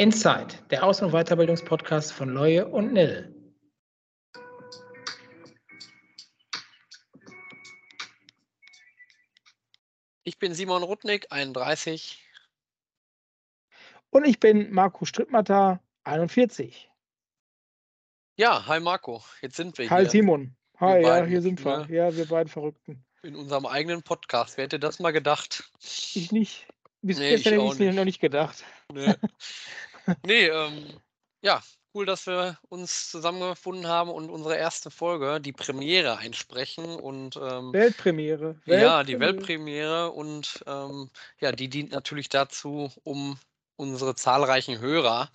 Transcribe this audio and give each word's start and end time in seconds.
Inside, 0.00 0.54
der 0.70 0.82
Aus- 0.82 1.02
und 1.02 1.10
Weiterbildungspodcast 1.12 2.14
von 2.14 2.30
Leue 2.30 2.66
und 2.66 2.94
Nil. 2.94 3.34
Ich 10.24 10.38
bin 10.38 10.54
Simon 10.54 10.82
Rudnick, 10.82 11.26
31. 11.30 12.26
Und 14.08 14.26
ich 14.26 14.40
bin 14.40 14.72
Marco 14.72 15.04
Strittmatter, 15.04 15.82
41. 16.04 16.90
Ja, 18.38 18.66
hi 18.66 18.80
Marco, 18.80 19.22
jetzt 19.42 19.56
sind 19.56 19.76
wir 19.76 19.90
Hi 19.90 20.00
hier 20.00 20.10
Simon. 20.10 20.56
Hi, 20.78 20.94
Wir 20.94 21.00
ja, 21.02 21.08
beiden, 21.10 21.28
hier 21.28 21.42
sind 21.42 21.62
wir. 21.62 21.86
ne? 21.86 21.94
Ja, 21.94 22.16
wir 22.16 22.26
beiden 22.26 22.48
Verrückten. 22.48 23.04
in 23.22 23.36
unserem 23.36 23.66
eigenen 23.66 24.02
Podcast. 24.02 24.56
Wer 24.56 24.64
hätte 24.64 24.80
das 24.80 24.98
mal 24.98 25.10
gedacht? 25.10 25.70
Ich 26.14 26.32
nicht. 26.32 26.66
Bis 27.02 27.18
Nee, 27.18 27.30
gestern 27.30 27.54
ich 27.54 27.60
hätte 27.60 27.82
ich 27.84 27.90
es 27.90 27.96
noch 27.96 28.04
nicht 28.06 28.20
gedacht. 28.20 28.64
Nee, 28.90 29.14
nee 30.26 30.46
ähm, 30.46 31.00
ja, 31.42 31.62
cool, 31.94 32.06
dass 32.06 32.26
wir 32.26 32.58
uns 32.68 33.10
zusammengefunden 33.10 33.86
haben 33.86 34.10
und 34.10 34.30
unsere 34.30 34.56
erste 34.56 34.90
Folge, 34.90 35.40
die 35.40 35.52
Premiere, 35.52 36.18
einsprechen. 36.18 36.84
Und 36.84 37.36
ähm, 37.36 37.72
Weltpremiere. 37.72 38.56
ja, 38.66 39.02
die 39.02 39.18
Weltpremiere. 39.18 40.10
Und 40.10 40.62
ähm, 40.66 41.10
ja, 41.40 41.52
die 41.52 41.68
dient 41.68 41.92
natürlich 41.92 42.28
dazu, 42.28 42.92
um 43.02 43.38
unsere 43.76 44.14
zahlreichen 44.14 44.78
Hörer 44.78 45.30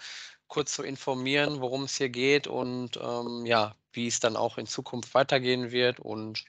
kurz 0.48 0.74
zu 0.74 0.84
informieren, 0.84 1.60
worum 1.62 1.84
es 1.84 1.98
hier 1.98 2.10
geht 2.10 2.48
und 2.48 2.98
ähm, 2.98 3.46
ja, 3.46 3.76
wie 3.94 4.08
es 4.08 4.20
dann 4.20 4.36
auch 4.36 4.58
in 4.58 4.68
Zukunft 4.68 5.14
weitergehen 5.16 5.72
wird. 5.72 6.00
Und 6.00 6.46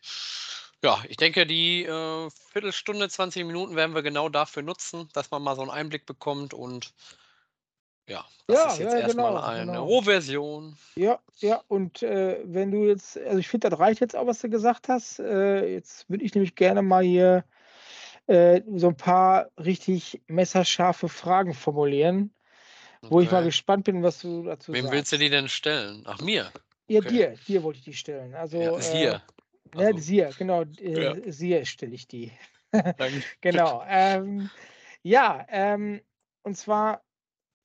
ja, 0.83 1.03
ich 1.09 1.17
denke, 1.17 1.47
die 1.47 1.85
äh, 1.85 2.31
Viertelstunde, 2.53 3.09
20 3.09 3.47
Minuten 3.47 3.75
werden 3.75 3.95
wir 3.95 4.03
genau 4.03 4.29
dafür 4.29 4.63
nutzen, 4.63 5.09
dass 5.15 5.31
man 5.31 5.43
mal 5.43 5.57
so 5.57 5.63
einen 5.63 5.71
Einblick 5.71 6.05
bekommt. 6.05 6.53
Und 6.53 6.93
ja, 8.09 8.25
das 8.49 8.65
Ja, 8.65 8.73
ist 8.73 8.79
jetzt 8.79 8.95
ja, 8.95 9.01
erstmal 9.01 9.37
genau, 9.37 9.41
eine 9.41 9.63
genau. 9.63 9.85
Rohversion. 9.85 10.77
Ja, 10.99 11.21
ja, 11.41 11.63
und 11.69 12.03
äh, 12.03 12.41
wenn 12.45 12.71
du 12.71 12.85
jetzt, 12.87 13.19
also 13.19 13.39
ich 13.39 13.49
finde, 13.49 13.69
das 13.69 13.79
reicht 13.79 14.01
jetzt 14.01 14.17
auch, 14.17 14.27
was 14.27 14.41
du 14.41 14.49
gesagt 14.49 14.89
hast. 14.89 15.19
Äh, 15.19 15.67
jetzt 15.75 16.09
würde 16.09 16.25
ich 16.25 16.35
nämlich 16.35 16.55
gerne 16.55 16.81
mal 16.83 17.03
hier 17.05 17.45
äh, 18.27 18.63
so 18.77 18.89
ein 18.89 18.97
paar 18.97 19.51
richtig 19.59 20.23
messerscharfe 20.29 21.09
Fragen 21.09 21.55
formulieren, 21.55 22.35
wo 23.09 23.21
ich 23.21 23.31
mal 23.31 23.41
Okay. 23.41 23.47
gespannt 23.47 23.85
bin, 23.85 24.03
was 24.03 24.21
du 24.21 24.45
dazu 24.45 24.73
Wem 24.73 24.85
sagst. 24.85 24.93
willst 24.93 25.13
du 25.13 25.19
die 25.19 25.31
denn 25.31 25.49
stellen? 25.49 26.05
Ach, 26.07 26.21
mir. 26.21 26.53
Ja, 26.89 27.01
Okay. 27.01 27.11
dir, 27.11 27.37
dir 27.39 27.63
wollte 27.63 27.79
ich 27.81 27.85
die 27.85 27.93
stellen. 27.95 28.35
Also, 28.35 28.59
Ja, 28.59 28.79
äh, 28.79 28.97
hier. 28.99 29.23
Ne, 29.75 29.89
Also, 29.89 29.99
Sia, 29.99 30.33
genau, 30.33 30.63
Ja. 30.63 31.13
äh, 31.17 31.31
Sia 31.33 31.65
stelle 31.65 31.95
ich 31.95 32.09
die. 32.09 32.33
Genau. 33.41 33.85
Ähm, 33.89 34.51
ja, 35.03 35.47
ähm, 35.49 36.01
und 36.43 36.57
zwar, 36.57 37.05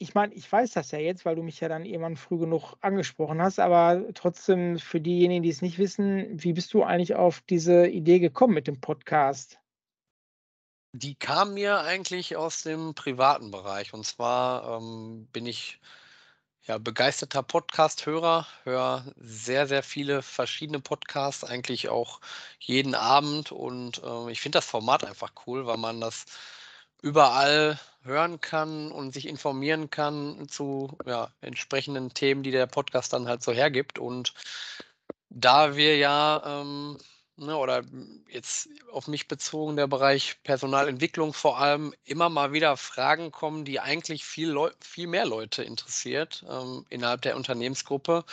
ich 0.02 0.16
meine, 0.16 0.34
ich 0.34 0.52
weiß 0.52 0.72
das 0.72 0.90
ja 0.90 0.98
jetzt, 0.98 1.26
weil 1.26 1.36
du 1.36 1.44
mich 1.44 1.60
ja 1.60 1.70
dann 1.70 1.86
irgendwann 1.86 2.18
früh 2.18 2.40
genug 2.40 2.74
angesprochen 2.82 3.40
hast, 3.40 3.60
aber 3.60 4.04
trotzdem 4.16 4.80
für 4.80 5.00
diejenigen, 5.00 5.44
die 5.44 5.50
es 5.50 5.62
nicht 5.62 5.78
wissen, 5.78 6.28
wie 6.44 6.54
bist 6.54 6.74
du 6.74 6.84
eigentlich 6.84 7.14
auf 7.14 7.42
diese 7.42 7.86
Idee 7.88 8.18
gekommen 8.18 8.56
mit 8.56 8.66
dem 8.66 8.82
Podcast? 8.82 9.60
Die 10.94 11.14
kam 11.14 11.54
mir 11.54 11.82
eigentlich 11.82 12.36
aus 12.36 12.64
dem 12.64 12.96
privaten 12.96 13.52
Bereich. 13.52 13.94
Und 13.94 14.04
zwar 14.04 14.80
ähm, 14.80 15.28
bin 15.32 15.46
ich 15.46 15.80
ja 16.64 16.80
begeisterter 16.80 17.44
Podcast-Hörer, 17.44 18.48
höre 18.64 19.06
sehr, 19.18 19.68
sehr 19.68 19.84
viele 19.84 20.24
verschiedene 20.24 20.80
Podcasts, 20.80 21.44
eigentlich 21.44 21.90
auch 21.90 22.22
jeden 22.60 22.96
Abend. 22.96 23.52
Und 23.52 24.02
äh, 24.04 24.32
ich 24.32 24.42
finde 24.42 24.58
das 24.58 24.66
Format 24.66 25.04
einfach 25.04 25.32
cool, 25.46 25.68
weil 25.68 25.78
man 25.78 26.02
das 26.02 26.26
überall 27.02 27.80
hören 28.04 28.42
kann 28.42 28.92
und 28.92 29.14
sich 29.14 29.28
informieren 29.28 29.90
kann 29.90 30.48
zu 30.48 30.98
ja, 31.06 31.32
entsprechenden 31.42 32.14
Themen, 32.14 32.44
die 32.44 32.52
der 32.52 32.68
Podcast 32.68 33.14
dann 33.14 33.28
halt 33.28 33.44
so 33.44 33.52
hergibt. 33.52 34.00
Und 34.00 34.34
da 35.30 35.76
wir 35.76 35.98
ja, 35.98 36.42
ähm, 36.46 36.98
ne, 37.38 37.58
oder 37.58 37.84
jetzt 38.28 38.70
auf 38.92 39.08
mich 39.08 39.28
bezogen, 39.28 39.76
der 39.76 39.88
Bereich 39.88 40.42
Personalentwicklung 40.44 41.34
vor 41.34 41.60
allem, 41.60 41.94
immer 42.06 42.30
mal 42.30 42.54
wieder 42.54 42.78
Fragen 42.78 43.32
kommen, 43.32 43.66
die 43.66 43.80
eigentlich 43.80 44.26
viel, 44.26 44.50
Leu 44.50 44.72
viel 44.80 45.08
mehr 45.08 45.26
Leute 45.26 45.64
interessiert 45.64 46.44
ähm, 46.50 46.86
innerhalb 46.90 47.22
der 47.22 47.36
Unternehmensgruppe, 47.36 48.26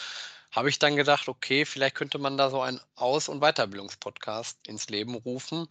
habe 0.50 0.70
ich 0.70 0.78
dann 0.78 0.96
gedacht, 0.96 1.28
okay, 1.28 1.64
vielleicht 1.64 1.94
könnte 1.94 2.18
man 2.18 2.38
da 2.38 2.50
so 2.50 2.60
einen 2.62 2.80
Aus- 2.94 3.28
und 3.28 3.40
Weiterbildungspodcast 3.40 4.66
ins 4.66 4.88
Leben 4.88 5.14
rufen, 5.14 5.68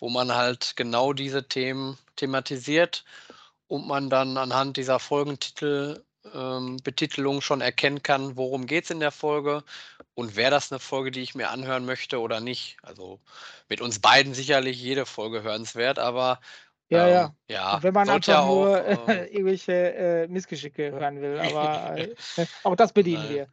wo 0.00 0.08
man 0.08 0.34
halt 0.34 0.74
genau 0.76 1.12
diese 1.12 1.46
Themen 1.46 1.98
thematisiert 2.16 3.04
und 3.68 3.86
man 3.86 4.10
dann 4.10 4.36
anhand 4.36 4.76
dieser 4.76 4.98
Folgentitel, 4.98 6.04
ähm, 6.34 6.78
Betitelung 6.82 7.40
schon 7.40 7.60
erkennen 7.60 8.02
kann, 8.02 8.36
worum 8.36 8.66
geht 8.66 8.84
es 8.84 8.90
in 8.90 9.00
der 9.00 9.12
Folge 9.12 9.62
und 10.14 10.36
wäre 10.36 10.50
das 10.50 10.70
eine 10.72 10.78
Folge, 10.80 11.10
die 11.10 11.20
ich 11.20 11.34
mir 11.34 11.50
anhören 11.50 11.84
möchte 11.86 12.20
oder 12.20 12.40
nicht. 12.40 12.76
Also 12.82 13.20
mit 13.68 13.80
uns 13.80 14.00
beiden 14.00 14.34
sicherlich 14.34 14.80
jede 14.80 15.06
Folge 15.06 15.42
hörenswert, 15.42 15.98
aber 15.98 16.40
Ja, 16.88 17.06
ähm, 17.06 17.12
ja. 17.12 17.34
ja, 17.48 17.74
Und 17.76 17.82
wenn 17.84 17.94
man 17.94 18.08
einfach 18.10 18.26
ja 18.32 18.40
auch, 18.40 18.54
nur 18.54 18.84
äh, 18.84 18.94
ähm, 18.94 19.28
irgendwelche 19.30 19.72
äh, 19.94 20.28
Missgeschicke 20.28 20.90
hören 20.92 21.20
will, 21.20 21.38
aber 21.40 21.96
äh, 21.98 22.46
auch 22.64 22.76
das 22.76 22.92
bedienen 22.92 23.22
Nein. 23.24 23.28
wir. 23.28 23.48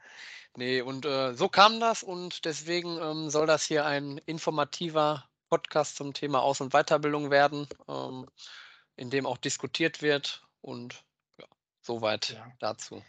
Nee, 0.55 0.81
und 0.81 1.05
äh, 1.05 1.33
so 1.35 1.49
kam 1.49 1.79
das 1.79 2.03
und 2.03 2.45
deswegen 2.45 2.97
ähm, 2.99 3.29
soll 3.29 3.45
das 3.45 3.63
hier 3.63 3.85
ein 3.85 4.19
informativer 4.25 5.29
Podcast 5.49 5.95
zum 5.95 6.13
Thema 6.13 6.41
Aus- 6.41 6.61
und 6.61 6.73
Weiterbildung 6.73 7.31
werden, 7.31 7.67
ähm, 7.87 8.25
in 8.95 9.09
dem 9.09 9.25
auch 9.25 9.37
diskutiert 9.37 10.01
wird 10.01 10.43
und 10.61 11.03
ja, 11.39 11.45
soweit 11.81 12.29
Ja. 12.31 12.51
dazu. 12.59 13.01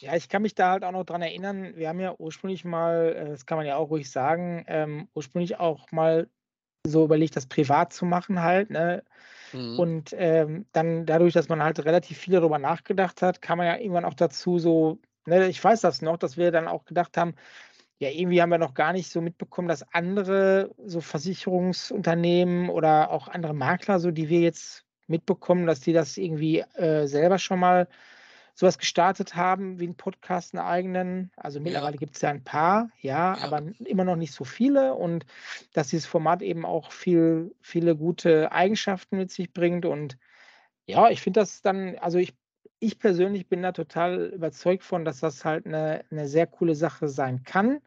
Ja, 0.00 0.14
ich 0.16 0.28
kann 0.28 0.42
mich 0.42 0.54
da 0.54 0.70
halt 0.72 0.84
auch 0.84 0.92
noch 0.92 1.04
dran 1.04 1.22
erinnern, 1.22 1.76
wir 1.76 1.88
haben 1.88 2.00
ja 2.00 2.14
ursprünglich 2.18 2.64
mal, 2.64 3.14
äh, 3.16 3.28
das 3.30 3.46
kann 3.46 3.58
man 3.58 3.66
ja 3.66 3.76
auch 3.76 3.90
ruhig 3.90 4.10
sagen, 4.10 4.64
ähm, 4.68 5.08
ursprünglich 5.14 5.58
auch 5.58 5.90
mal 5.92 6.28
so 6.86 7.04
überlegt, 7.04 7.36
das 7.36 7.46
privat 7.46 7.92
zu 7.92 8.04
machen 8.04 8.42
halt, 8.42 8.70
ne? 8.70 9.02
Mhm. 9.52 9.78
Und 9.78 10.14
ähm, 10.16 10.66
dann 10.72 11.06
dadurch, 11.06 11.34
dass 11.34 11.48
man 11.48 11.62
halt 11.62 11.84
relativ 11.84 12.18
viel 12.18 12.34
darüber 12.34 12.58
nachgedacht 12.58 13.22
hat, 13.22 13.42
kam 13.42 13.58
man 13.58 13.66
ja 13.66 13.76
irgendwann 13.76 14.04
auch 14.04 14.14
dazu 14.14 14.58
so, 14.58 14.98
ne, 15.26 15.48
ich 15.48 15.62
weiß 15.62 15.80
das 15.80 16.02
noch, 16.02 16.16
dass 16.16 16.36
wir 16.36 16.50
dann 16.52 16.68
auch 16.68 16.84
gedacht 16.84 17.16
haben, 17.16 17.34
ja, 17.98 18.10
irgendwie 18.10 18.42
haben 18.42 18.50
wir 18.50 18.58
noch 18.58 18.74
gar 18.74 18.92
nicht 18.92 19.10
so 19.10 19.20
mitbekommen, 19.20 19.68
dass 19.68 19.82
andere 19.94 20.74
so 20.84 21.00
Versicherungsunternehmen 21.00 22.68
oder 22.68 23.10
auch 23.10 23.28
andere 23.28 23.54
Makler, 23.54 24.00
so 24.00 24.10
die 24.10 24.28
wir 24.28 24.40
jetzt 24.40 24.84
mitbekommen, 25.06 25.66
dass 25.66 25.80
die 25.80 25.92
das 25.92 26.16
irgendwie 26.16 26.60
äh, 26.74 27.06
selber 27.06 27.38
schon 27.38 27.60
mal 27.60 27.88
sowas 28.54 28.78
gestartet 28.78 29.36
haben, 29.36 29.78
wie 29.80 29.84
einen 29.84 29.96
Podcast, 29.96 30.54
einen 30.54 30.64
eigenen. 30.66 31.30
Also 31.36 31.58
Ja. 31.58 31.64
mittlerweile 31.64 31.96
gibt 31.98 32.16
es 32.16 32.22
ja 32.22 32.30
ein 32.30 32.44
paar, 32.44 32.90
ja, 33.00 33.36
Ja. 33.36 33.42
aber 33.42 33.62
immer 33.84 34.04
noch 34.04 34.16
nicht 34.16 34.32
so 34.32 34.44
viele 34.44 34.94
und 34.94 35.26
dass 35.74 35.88
dieses 35.88 36.06
Format 36.06 36.42
eben 36.42 36.64
auch 36.64 36.90
viel, 36.92 37.54
viele 37.60 37.96
gute 37.96 38.52
Eigenschaften 38.52 39.18
mit 39.18 39.30
sich 39.30 39.52
bringt. 39.52 39.84
Und 39.84 40.18
ja, 40.86 41.10
ich 41.10 41.20
finde 41.20 41.40
das 41.40 41.62
dann, 41.62 41.96
also 41.98 42.18
ich, 42.18 42.34
ich 42.78 42.98
persönlich 42.98 43.48
bin 43.48 43.62
da 43.62 43.72
total 43.72 44.26
überzeugt 44.26 44.84
von, 44.84 45.04
dass 45.04 45.20
das 45.20 45.44
halt 45.44 45.66
eine, 45.66 46.04
eine 46.10 46.28
sehr 46.28 46.46
coole 46.46 46.74
Sache 46.74 47.08
sein 47.08 47.42
kann 47.44 47.80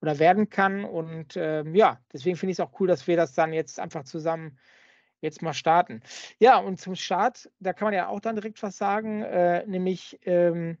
oder 0.00 0.18
werden 0.18 0.50
kann. 0.50 0.84
Und 0.84 1.36
ähm, 1.36 1.74
ja, 1.74 2.00
deswegen 2.12 2.36
finde 2.36 2.52
ich 2.52 2.58
es 2.58 2.60
auch 2.60 2.80
cool, 2.80 2.88
dass 2.88 3.06
wir 3.06 3.16
das 3.16 3.34
dann 3.34 3.52
jetzt 3.52 3.78
einfach 3.78 4.04
zusammen 4.04 4.58
jetzt 5.20 5.42
mal 5.42 5.54
starten. 5.54 6.02
Ja, 6.38 6.58
und 6.58 6.80
zum 6.80 6.96
Start, 6.96 7.48
da 7.60 7.72
kann 7.72 7.86
man 7.86 7.94
ja 7.94 8.08
auch 8.08 8.20
dann 8.20 8.34
direkt 8.34 8.62
was 8.62 8.76
sagen, 8.76 9.22
äh, 9.22 9.64
nämlich 9.66 10.18
ähm, 10.24 10.78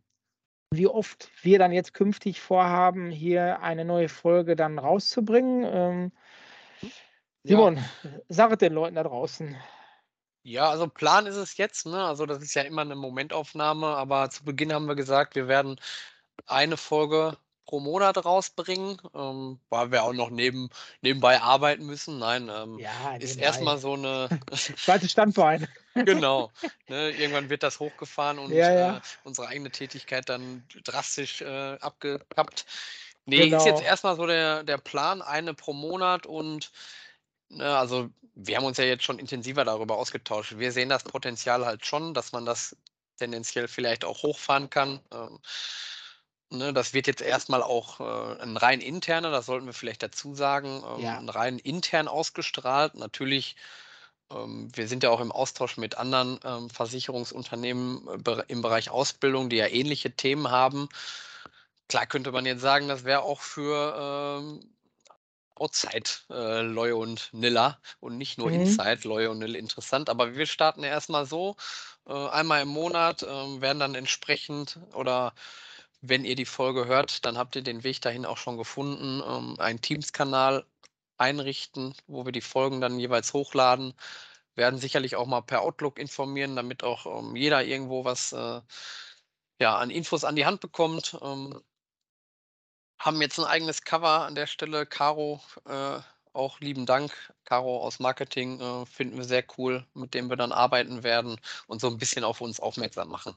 wie 0.72 0.88
oft 0.88 1.30
wir 1.42 1.58
dann 1.58 1.70
jetzt 1.70 1.94
künftig 1.94 2.40
vorhaben, 2.40 3.10
hier 3.10 3.60
eine 3.60 3.84
neue 3.84 4.08
Folge 4.08 4.56
dann 4.56 4.78
rauszubringen. 4.78 5.64
Ähm, 5.64 6.12
Ja. 7.44 7.56
Simon, 7.56 7.78
sag 8.28 8.52
es 8.52 8.58
den 8.58 8.72
Leuten 8.72 8.94
da 8.94 9.02
draußen. 9.02 9.56
Ja, 10.44 10.70
also 10.70 10.88
Plan 10.88 11.26
ist 11.26 11.36
es 11.36 11.56
jetzt, 11.56 11.86
ne? 11.86 12.04
Also 12.04 12.26
das 12.26 12.42
ist 12.42 12.54
ja 12.54 12.62
immer 12.62 12.82
eine 12.82 12.96
Momentaufnahme, 12.96 13.86
aber 13.86 14.28
zu 14.30 14.44
Beginn 14.44 14.72
haben 14.72 14.86
wir 14.86 14.96
gesagt, 14.96 15.34
wir 15.36 15.46
werden 15.48 15.78
eine 16.46 16.76
Folge 16.76 17.36
pro 17.66 17.78
Monat 17.80 18.24
rausbringen, 18.24 19.00
ähm, 19.14 19.60
weil 19.70 19.92
wir 19.92 20.02
auch 20.02 20.12
noch 20.12 20.30
neben, 20.30 20.68
nebenbei 21.00 21.40
arbeiten 21.40 21.86
müssen. 21.86 22.18
Nein, 22.18 22.50
ähm, 22.52 22.78
Ja, 22.78 23.14
ist 23.16 23.38
erstmal 23.38 23.78
so 23.78 23.94
eine, 23.94 24.28
Zweites 24.76 25.12
Standbein. 25.12 25.68
genau, 25.94 26.50
ne? 26.88 27.10
Irgendwann 27.10 27.48
wird 27.48 27.62
das 27.62 27.78
hochgefahren 27.78 28.38
und 28.38 28.50
Ja, 28.52 28.70
ja. 28.72 28.96
Äh, 28.98 29.00
unsere 29.24 29.46
eigene 29.48 29.70
Tätigkeit 29.70 30.28
dann 30.28 30.64
drastisch 30.84 31.40
äh, 31.42 31.78
abgekappt. 31.80 32.66
Nee, 33.26 33.46
ist 33.46 33.64
jetzt 33.64 33.80
Genau. 33.80 33.80
erstmal 33.80 34.16
so 34.16 34.26
der, 34.26 34.64
der 34.64 34.78
Plan, 34.78 35.22
eine 35.22 35.54
pro 35.54 35.72
Monat 35.72 36.26
und 36.26 36.72
Ne, 37.52 37.76
also 37.76 38.10
wir 38.34 38.56
haben 38.56 38.64
uns 38.64 38.78
ja 38.78 38.84
jetzt 38.84 39.04
schon 39.04 39.18
intensiver 39.18 39.64
darüber 39.64 39.96
ausgetauscht. 39.98 40.58
Wir 40.58 40.72
sehen 40.72 40.88
das 40.88 41.04
Potenzial 41.04 41.66
halt 41.66 41.84
schon, 41.84 42.14
dass 42.14 42.32
man 42.32 42.46
das 42.46 42.76
tendenziell 43.18 43.68
vielleicht 43.68 44.04
auch 44.04 44.22
hochfahren 44.22 44.70
kann. 44.70 45.00
Ähm, 45.12 45.38
ne, 46.50 46.72
das 46.72 46.94
wird 46.94 47.06
jetzt 47.06 47.20
erstmal 47.20 47.62
auch 47.62 48.00
äh, 48.00 48.42
ein 48.42 48.56
rein 48.56 48.80
interner, 48.80 49.30
das 49.30 49.46
sollten 49.46 49.66
wir 49.66 49.74
vielleicht 49.74 50.02
dazu 50.02 50.34
sagen, 50.34 50.82
ähm, 50.96 51.00
Ja. 51.02 51.18
ein 51.18 51.28
rein 51.28 51.58
intern 51.58 52.08
ausgestrahlt. 52.08 52.94
Natürlich 52.94 53.56
ähm, 54.30 54.68
wir 54.74 54.88
sind 54.88 55.02
ja 55.02 55.10
auch 55.10 55.20
im 55.20 55.32
Austausch 55.32 55.76
mit 55.76 55.98
anderen 55.98 56.40
ähm, 56.44 56.70
Versicherungsunternehmen 56.70 58.24
äh, 58.26 58.42
im 58.48 58.62
Bereich 58.62 58.90
Ausbildung, 58.90 59.50
die 59.50 59.56
ja 59.56 59.66
ähnliche 59.66 60.12
Themen 60.12 60.50
haben. 60.50 60.88
Klar 61.88 62.06
könnte 62.06 62.32
man 62.32 62.46
jetzt 62.46 62.62
sagen, 62.62 62.88
das 62.88 63.04
wäre 63.04 63.22
auch 63.22 63.42
für 63.42 64.40
ähm, 64.40 64.72
Outside 65.62 66.10
äh, 66.30 66.62
Loy 66.62 66.92
und 66.92 67.30
Nilla 67.32 67.80
und 68.00 68.18
nicht 68.18 68.38
nur 68.38 68.50
Mhm. 68.50 68.54
Inside 68.54 69.06
Loy 69.08 69.26
und 69.28 69.38
Nilla 69.38 69.58
interessant. 69.58 70.10
Aber 70.10 70.34
wir 70.34 70.46
starten 70.46 70.82
ja 70.82 70.90
erstmal 70.90 71.26
so, 71.26 71.56
äh, 72.06 72.12
einmal 72.12 72.62
im 72.62 72.68
Monat, 72.68 73.22
äh, 73.22 73.26
werden 73.60 73.78
dann 73.80 73.94
entsprechend 73.94 74.78
oder 74.94 75.34
wenn 76.00 76.24
ihr 76.24 76.34
die 76.36 76.46
Folge 76.46 76.86
hört, 76.86 77.24
dann 77.24 77.38
habt 77.38 77.54
ihr 77.56 77.62
den 77.62 77.84
Weg 77.84 78.00
dahin 78.02 78.26
auch 78.26 78.38
schon 78.38 78.56
gefunden, 78.58 79.22
ähm, 79.26 79.56
einen 79.60 79.80
Teams-Kanal 79.80 80.66
einrichten, 81.18 81.94
wo 82.08 82.24
wir 82.24 82.32
die 82.32 82.40
Folgen 82.40 82.80
dann 82.80 82.98
jeweils 82.98 83.32
hochladen. 83.32 83.94
Werden 84.56 84.78
sicherlich 84.80 85.16
auch 85.16 85.26
mal 85.26 85.42
per 85.42 85.62
Outlook 85.62 85.98
informieren, 85.98 86.56
damit 86.56 86.84
auch 86.84 87.06
ähm, 87.06 87.36
jeder 87.36 87.64
irgendwo 87.64 88.04
was 88.04 88.32
äh, 88.32 88.60
ja, 89.60 89.76
an 89.78 89.90
Infos 89.90 90.24
an 90.24 90.36
die 90.36 90.46
Hand 90.46 90.60
bekommt. 90.60 91.16
Ähm, 91.22 91.62
haben 93.02 93.20
jetzt 93.20 93.38
ein 93.38 93.44
eigenes 93.44 93.82
Cover 93.82 94.24
an 94.26 94.36
der 94.36 94.46
Stelle. 94.46 94.86
Caro, 94.86 95.40
äh, 95.68 95.98
auch 96.32 96.60
lieben 96.60 96.86
Dank. 96.86 97.12
Caro 97.44 97.82
aus 97.82 97.98
Marketing 97.98 98.60
äh, 98.60 98.86
finden 98.86 99.16
wir 99.16 99.24
sehr 99.24 99.44
cool, 99.58 99.84
mit 99.94 100.14
dem 100.14 100.30
wir 100.30 100.36
dann 100.36 100.52
arbeiten 100.52 101.02
werden 101.02 101.36
und 101.66 101.80
so 101.80 101.88
ein 101.88 101.98
bisschen 101.98 102.22
auf 102.22 102.40
uns 102.40 102.60
aufmerksam 102.60 103.08
machen. 103.08 103.34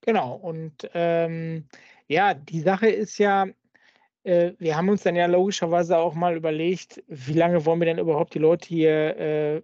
Genau. 0.00 0.34
Und 0.34 0.88
ähm, 0.94 1.68
ja, 2.08 2.32
die 2.32 2.60
Sache 2.60 2.88
ist 2.88 3.18
ja, 3.18 3.46
äh, 4.24 4.52
wir 4.58 4.74
haben 4.74 4.88
uns 4.88 5.02
dann 5.02 5.14
ja 5.14 5.26
logischerweise 5.26 5.98
auch 5.98 6.14
mal 6.14 6.34
überlegt, 6.34 7.02
wie 7.08 7.34
lange 7.34 7.64
wollen 7.66 7.80
wir 7.80 7.86
denn 7.86 7.98
überhaupt 7.98 8.34
die 8.34 8.38
Leute 8.38 8.68
hier 8.68 9.16
äh, 9.18 9.62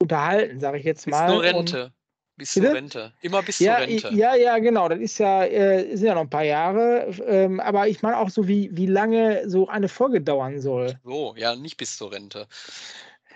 unterhalten, 0.00 0.60
sage 0.60 0.78
ich 0.78 0.84
jetzt 0.84 1.04
Bis 1.04 1.12
mal. 1.12 1.28
zur 1.28 1.38
Und 1.38 1.44
Rente. 1.44 1.92
Bis 2.36 2.52
zur? 2.52 2.72
Rente. 2.72 3.12
Immer 3.20 3.42
bis 3.42 3.58
ja, 3.60 3.78
zur 3.78 3.86
Rente. 3.86 4.10
ja, 4.12 4.34
ja, 4.34 4.58
genau. 4.58 4.88
Das 4.88 4.98
ist 4.98 5.18
ja, 5.18 5.44
äh, 5.44 5.96
sind 5.96 6.08
ja 6.08 6.14
noch 6.14 6.22
ein 6.22 6.30
paar 6.30 6.44
Jahre. 6.44 7.06
Ähm, 7.26 7.60
aber 7.60 7.86
ich 7.88 8.02
meine 8.02 8.18
auch 8.18 8.30
so, 8.30 8.48
wie, 8.48 8.70
wie 8.72 8.86
lange 8.86 9.48
so 9.48 9.68
eine 9.68 9.88
Folge 9.88 10.20
dauern 10.20 10.60
soll. 10.60 10.98
So, 11.04 11.34
ja, 11.36 11.54
nicht 11.54 11.76
bis 11.76 11.96
zur 11.96 12.12
Rente. 12.12 12.46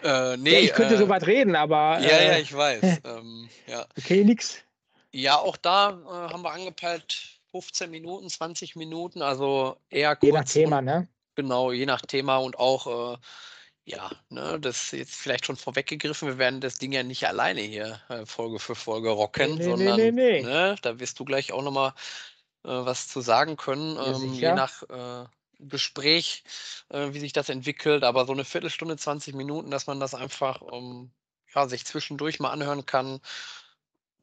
Äh, 0.02 0.08
Ja, 0.08 0.36
nee, 0.36 0.58
ich 0.60 0.72
könnte 0.72 0.94
äh, 0.94 0.98
so 0.98 1.08
weit 1.08 1.26
reden, 1.26 1.56
aber 1.56 1.98
ja, 2.00 2.08
ja, 2.08 2.32
äh, 2.32 2.40
ich 2.40 2.54
weiß. 2.54 2.82
ähm, 3.04 3.48
ja. 3.66 3.84
okay, 3.96 4.24
nix. 4.24 4.58
ja, 5.12 5.36
auch 5.38 5.56
da 5.56 5.90
äh, 5.90 6.32
haben 6.32 6.42
wir 6.42 6.52
angepeilt 6.52 7.38
15 7.50 7.90
Minuten, 7.90 8.28
20 8.28 8.76
Minuten, 8.76 9.22
also 9.22 9.76
eher 9.90 10.16
Je 10.20 10.32
nach 10.32 10.40
kurz 10.40 10.52
Thema, 10.52 10.78
und 10.78 10.84
ne? 10.84 11.08
genau, 11.34 11.72
je 11.72 11.86
nach 11.86 12.02
Thema 12.02 12.36
und 12.38 12.58
auch, 12.58 13.14
äh, 13.14 13.16
ja, 13.88 14.11
ne, 14.29 14.61
das 14.61 14.85
ist 14.85 14.93
jetzt 14.93 15.14
vielleicht 15.14 15.46
schon 15.46 15.56
vorweggegriffen, 15.56 16.29
wir 16.29 16.38
werden 16.38 16.61
das 16.61 16.79
Ding 16.79 16.93
ja 16.93 17.02
nicht 17.02 17.26
alleine 17.26 17.62
hier 17.62 18.00
äh, 18.08 18.26
Folge 18.26 18.58
für 18.58 18.75
Folge 18.75 19.08
rocken, 19.08 19.55
nee, 19.55 19.56
nee, 19.56 19.64
sondern, 19.64 19.96
nee, 19.96 20.11
nee. 20.11 20.43
ne, 20.43 20.76
da 20.82 21.00
wirst 21.00 21.19
du 21.19 21.25
gleich 21.25 21.52
auch 21.52 21.62
nochmal 21.62 21.94
äh, 22.64 22.69
was 22.69 23.08
zu 23.08 23.23
sagen 23.23 23.56
können, 23.56 23.96
ähm, 23.96 24.35
je 24.35 24.52
nach 24.52 24.82
äh, 24.82 25.26
Gespräch, 25.58 26.44
äh, 26.90 27.12
wie 27.12 27.20
sich 27.20 27.32
das 27.32 27.49
entwickelt, 27.49 28.05
aber 28.05 28.26
so 28.26 28.32
eine 28.32 28.44
Viertelstunde, 28.44 28.96
20 28.99 29.35
Minuten, 29.35 29.70
dass 29.70 29.87
man 29.87 30.00
das 30.00 30.14
einfach 30.14 30.61
ähm, 30.70 31.11
ja, 31.55 31.67
sich 31.67 31.87
zwischendurch 31.87 32.40
mal 32.40 32.50
anhören 32.50 32.85
kann. 32.85 33.20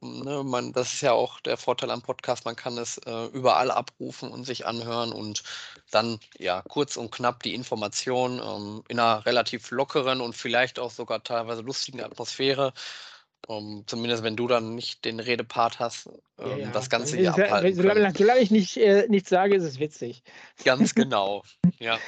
Ne, 0.00 0.42
man, 0.44 0.72
das 0.72 0.92
ist 0.92 1.00
ja 1.00 1.12
auch 1.12 1.40
der 1.40 1.56
Vorteil 1.56 1.90
am 1.90 2.02
Podcast, 2.02 2.44
man 2.44 2.54
kann 2.54 2.76
es 2.76 2.98
äh, 2.98 3.26
überall 3.32 3.70
abrufen 3.70 4.30
und 4.30 4.44
sich 4.44 4.66
anhören 4.66 5.10
und 5.10 5.42
dann 5.90 6.18
ja 6.38 6.62
kurz 6.68 6.96
und 6.96 7.10
knapp 7.10 7.42
die 7.42 7.54
Information 7.54 8.40
ähm, 8.44 8.84
in 8.88 9.00
einer 9.00 9.24
relativ 9.24 9.70
lockeren 9.70 10.20
und 10.20 10.36
vielleicht 10.36 10.78
auch 10.78 10.90
sogar 10.90 11.24
teilweise 11.24 11.62
lustigen 11.62 12.02
Atmosphäre. 12.02 12.74
Ähm, 13.48 13.84
zumindest 13.86 14.22
wenn 14.22 14.36
du 14.36 14.48
dann 14.48 14.74
nicht 14.74 15.04
den 15.04 15.20
Redepart 15.20 15.78
hast, 15.78 16.10
ähm, 16.38 16.58
ja. 16.58 16.70
das 16.72 16.90
Ganze 16.90 17.16
hier 17.16 17.30
abhalten 17.30 17.74
solange, 17.74 18.12
solange 18.14 18.40
ich 18.40 18.50
nicht, 18.50 18.76
äh, 18.76 19.06
nichts 19.08 19.30
sage, 19.30 19.56
ist 19.56 19.64
es 19.64 19.78
witzig. 19.78 20.22
Ganz 20.64 20.94
genau. 20.94 21.42
Ja. 21.78 21.98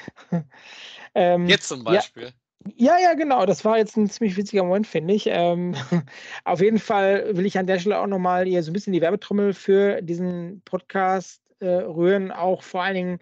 Ähm, 1.15 1.49
Jetzt 1.49 1.69
zum 1.69 1.85
Beispiel. 1.85 2.25
ja, 2.25 2.33
ja, 2.77 3.15
genau. 3.15 3.47
Das 3.47 3.65
war 3.65 3.79
jetzt 3.79 3.97
ein 3.97 4.09
ziemlich 4.09 4.37
witziger 4.37 4.65
Moment, 4.65 4.87
finde 4.87 5.15
ich. 5.15 5.27
Ähm, 5.29 5.75
auf 6.45 6.61
jeden 6.61 6.79
Fall 6.79 7.37
will 7.37 7.47
ich 7.47 7.59
an 7.59 7.67
der 7.67 7.79
Stelle 7.79 7.99
auch 7.99 8.07
nochmal 8.07 8.47
hier 8.47 8.63
so 8.63 8.71
ein 8.71 8.75
bisschen 8.75 8.93
die 8.93 9.01
Werbetrommel 9.01 9.55
für 9.55 10.03
diesen 10.03 10.63
Podcast 10.65 11.43
äh, 11.61 11.67
rühren, 11.69 12.31
auch 12.31 12.63
vor 12.63 12.83
allen 12.83 12.95
Dingen 12.95 13.19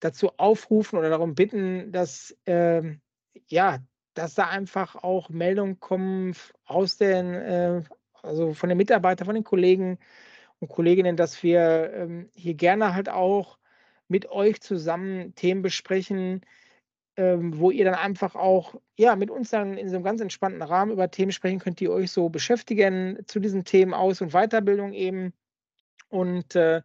dazu 0.00 0.30
aufrufen 0.36 0.98
oder 0.98 1.10
darum 1.10 1.34
bitten, 1.34 1.92
dass 1.92 2.36
ähm, 2.46 3.00
ja, 3.48 3.78
dass 4.14 4.34
da 4.34 4.48
einfach 4.48 4.96
auch 4.96 5.28
Meldungen 5.28 5.80
kommen 5.80 6.34
aus 6.64 6.96
den, 6.96 7.34
äh, 7.34 7.82
also 8.22 8.52
von 8.52 8.68
den 8.68 8.78
Mitarbeitern, 8.78 9.26
von 9.26 9.34
den 9.34 9.44
Kollegen 9.44 9.98
und 10.58 10.68
Kolleginnen, 10.68 11.16
dass 11.16 11.42
wir 11.42 11.92
ähm, 11.94 12.28
hier 12.34 12.54
gerne 12.54 12.94
halt 12.94 13.08
auch 13.08 13.58
mit 14.08 14.28
euch 14.30 14.60
zusammen 14.60 15.34
Themen 15.34 15.62
besprechen, 15.62 16.42
ähm, 17.18 17.58
wo 17.58 17.72
ihr 17.72 17.84
dann 17.84 17.96
einfach 17.96 18.36
auch 18.36 18.76
ja, 18.96 19.16
mit 19.16 19.28
uns 19.30 19.50
dann 19.50 19.76
in 19.76 19.88
so 19.88 19.96
einem 19.96 20.04
ganz 20.04 20.20
entspannten 20.20 20.62
Rahmen 20.62 20.92
über 20.92 21.10
Themen 21.10 21.32
sprechen 21.32 21.58
könnt, 21.58 21.80
die 21.80 21.88
euch 21.88 22.12
so 22.12 22.28
beschäftigen 22.28 23.18
zu 23.26 23.40
diesen 23.40 23.64
Themen 23.64 23.92
Aus- 23.92 24.20
und 24.20 24.32
Weiterbildung 24.32 24.92
eben. 24.92 25.34
Und 26.10 26.54
äh, 26.54 26.82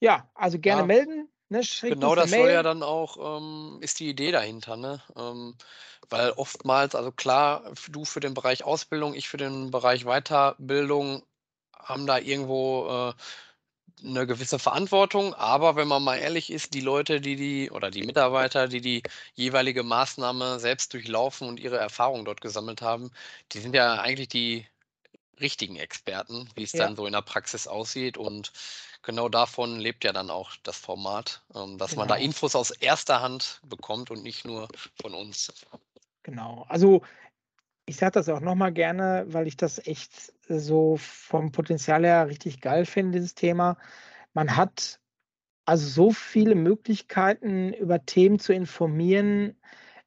ja, 0.00 0.30
also 0.34 0.60
gerne 0.60 0.82
Ja, 0.82 0.86
melden. 0.86 1.28
Ne? 1.48 1.62
Genau 1.62 2.14
das 2.14 2.30
soll 2.30 2.50
ja 2.50 2.54
Mail. 2.54 2.62
dann 2.62 2.82
auch, 2.84 3.38
ähm, 3.38 3.78
ist 3.80 3.98
die 3.98 4.08
Idee 4.08 4.30
dahinter, 4.30 4.76
ne? 4.76 5.02
Ähm, 5.16 5.56
weil 6.10 6.30
oftmals, 6.30 6.94
also 6.94 7.10
klar, 7.10 7.72
du 7.90 8.04
für 8.04 8.20
den 8.20 8.34
Bereich 8.34 8.64
Ausbildung, 8.64 9.14
ich 9.14 9.28
für 9.28 9.36
den 9.36 9.72
Bereich 9.72 10.04
Weiterbildung 10.04 11.24
haben 11.76 12.06
da 12.06 12.18
irgendwo 12.18 12.86
äh, 13.10 13.14
eine 14.04 14.26
gewisse 14.26 14.58
Verantwortung, 14.58 15.34
aber 15.34 15.76
wenn 15.76 15.88
man 15.88 16.02
mal 16.04 16.16
ehrlich 16.16 16.50
ist, 16.52 16.74
die 16.74 16.80
Leute, 16.80 17.20
die 17.20 17.36
die 17.36 17.70
oder 17.70 17.90
die 17.90 18.02
Mitarbeiter, 18.02 18.68
die 18.68 18.80
die 18.80 19.02
jeweilige 19.34 19.82
Maßnahme 19.82 20.60
selbst 20.60 20.92
durchlaufen 20.92 21.48
und 21.48 21.58
ihre 21.60 21.78
Erfahrungen 21.78 22.24
dort 22.24 22.40
gesammelt 22.40 22.82
haben, 22.82 23.10
die 23.52 23.60
sind 23.60 23.74
ja 23.74 24.00
eigentlich 24.00 24.28
die 24.28 24.66
richtigen 25.40 25.76
Experten, 25.76 26.48
wie 26.54 26.62
es 26.64 26.74
Ja, 26.74 26.76
dann 26.76 26.96
so 26.96 27.06
in 27.06 27.12
der 27.12 27.22
Praxis 27.22 27.66
aussieht. 27.66 28.18
Und 28.18 28.52
genau 29.02 29.28
davon 29.28 29.78
lebt 29.78 30.04
ja 30.04 30.12
dann 30.12 30.30
auch 30.30 30.52
das 30.62 30.78
Format, 30.78 31.42
ähm, 31.54 31.78
dass 31.78 31.96
man 31.96 32.08
da 32.08 32.16
genau. 32.16 32.24
Infos 32.24 32.54
aus 32.56 32.70
erster 32.70 33.20
Hand 33.22 33.60
bekommt 33.64 34.10
und 34.10 34.22
nicht 34.22 34.44
nur 34.46 34.68
von 35.00 35.14
uns. 35.14 35.52
Genau. 36.22 36.66
Also 36.68 37.02
ich 37.86 37.96
sage 37.96 38.12
das 38.12 38.28
auch 38.28 38.40
nochmal 38.40 38.72
gerne, 38.72 39.24
weil 39.28 39.46
ich 39.46 39.56
das 39.56 39.86
echt 39.86 40.32
so 40.48 40.96
vom 40.98 41.52
Potenzial 41.52 42.04
her 42.04 42.28
richtig 42.28 42.60
geil 42.60 42.84
finde, 42.84 43.18
dieses 43.18 43.34
Thema. 43.34 43.78
Man 44.34 44.56
hat 44.56 45.00
also 45.64 45.88
so 45.88 46.10
viele 46.12 46.54
Möglichkeiten, 46.54 47.72
über 47.72 48.04
Themen 48.04 48.38
zu 48.38 48.52
informieren, 48.52 49.56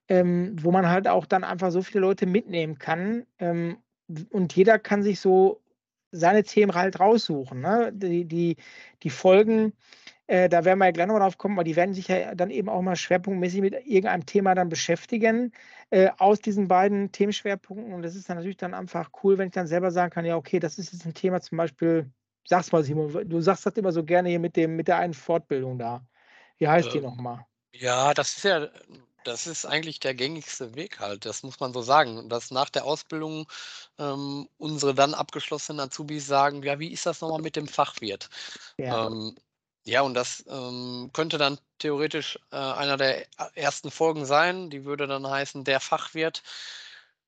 ähm, 0.10 0.56
wo 0.62 0.72
man 0.72 0.90
halt 0.90 1.08
auch 1.08 1.26
dann 1.26 1.44
einfach 1.44 1.72
so 1.72 1.82
viele 1.82 2.02
Leute 2.02 2.26
mitnehmen 2.26 2.78
kann. 2.78 3.26
Ähm, 3.40 3.78
und 4.30 4.56
jeder 4.56 4.80
kann 4.80 5.04
sich 5.04 5.20
so 5.20 5.62
seine 6.12 6.44
Themen 6.44 6.74
halt 6.76 7.00
raussuchen. 7.00 7.62
Ne? 7.62 7.92
Die, 7.94 8.26
die, 8.26 8.58
die 9.04 9.10
Folgen, 9.10 9.74
äh, 10.28 10.50
da 10.50 10.66
werden 10.66 10.80
wir 10.80 10.86
ja 10.86 10.92
gleich 10.92 11.08
nochmal 11.08 11.22
drauf 11.22 11.38
kommen, 11.38 11.56
aber 11.56 11.64
die 11.64 11.76
werden 11.76 11.94
sich 11.94 12.08
ja 12.08 12.36
dann 12.36 12.50
eben 12.52 12.70
auch 12.70 12.82
mal 12.82 12.96
schwerpunktmäßig 12.96 13.62
mit 13.62 13.74
irgendeinem 13.86 14.26
Thema 14.26 14.56
dann 14.56 14.70
beschäftigen 14.70 15.52
äh, 15.90 16.10
aus 16.18 16.40
diesen 16.40 16.68
beiden 16.68 17.12
Themenschwerpunkten. 17.12 17.94
Und 17.94 18.04
das 18.04 18.16
ist 18.16 18.30
dann 18.30 18.38
natürlich 18.38 18.58
dann 18.58 18.74
einfach 18.74 19.12
cool, 19.24 19.38
wenn 19.38 19.48
ich 19.48 19.54
dann 19.54 19.68
selber 19.68 19.92
sagen 19.92 20.12
kann, 20.12 20.26
ja, 20.26 20.36
okay, 20.36 20.60
das 20.60 20.78
ist 20.80 20.94
jetzt 20.94 21.06
ein 21.06 21.14
Thema 21.14 21.42
zum 21.42 21.58
Beispiel, 21.58 22.12
sag's 22.48 22.72
mal, 22.72 22.84
Simon, 22.84 23.28
du 23.30 23.42
sagst 23.42 23.66
das 23.66 23.78
immer 23.78 23.92
so 23.92 24.04
gerne 24.04 24.30
hier 24.30 24.40
mit 24.40 24.56
dem, 24.56 24.76
mit 24.76 24.88
der 24.88 24.98
einen 24.98 25.14
Fortbildung 25.14 25.80
da. 25.80 26.06
Wie 26.58 26.68
heißt 26.68 26.94
die 26.94 26.98
Ähm, 26.98 27.04
nochmal? 27.04 27.46
ja, 27.74 28.14
das 28.14 28.38
ist 28.38 28.44
ja, 28.44 28.70
das 29.24 29.48
ist 29.48 29.66
eigentlich 29.66 30.00
der 30.00 30.14
gängigste 30.16 30.76
Weg 30.76 31.00
halt, 31.00 31.26
das 31.26 31.44
muss 31.44 31.60
man 31.60 31.74
so 31.74 31.82
sagen. 31.82 32.30
Dass 32.30 32.52
nach 32.52 32.70
der 32.70 32.86
Ausbildung 32.86 33.48
ähm, 33.98 34.48
unsere 34.58 34.94
dann 34.94 35.14
abgeschlossenen 35.14 35.80
Azubis 35.80 36.28
sagen, 36.28 36.64
ja, 36.64 36.80
wie 36.80 36.92
ist 36.92 37.06
das 37.06 37.22
nochmal 37.22 37.42
mit 37.42 37.56
dem 37.56 37.68
Fachwirt? 37.68 38.30
Ja, 38.78 39.08
Ähm, 39.08 39.36
ja, 39.86 40.02
und 40.02 40.14
das 40.14 40.46
ähm, 40.50 41.10
könnte 41.14 41.38
dann 41.38 41.58
theoretisch 41.80 42.38
äh, 42.52 42.58
einer 42.58 42.98
der 42.98 43.26
ersten 43.56 43.92
Folgen 43.92 44.26
sein. 44.26 44.70
Die 44.70 44.86
würde 44.86 45.08
dann 45.08 45.28
heißen, 45.28 45.64
der 45.64 45.80
Fachwirt. 45.80 46.44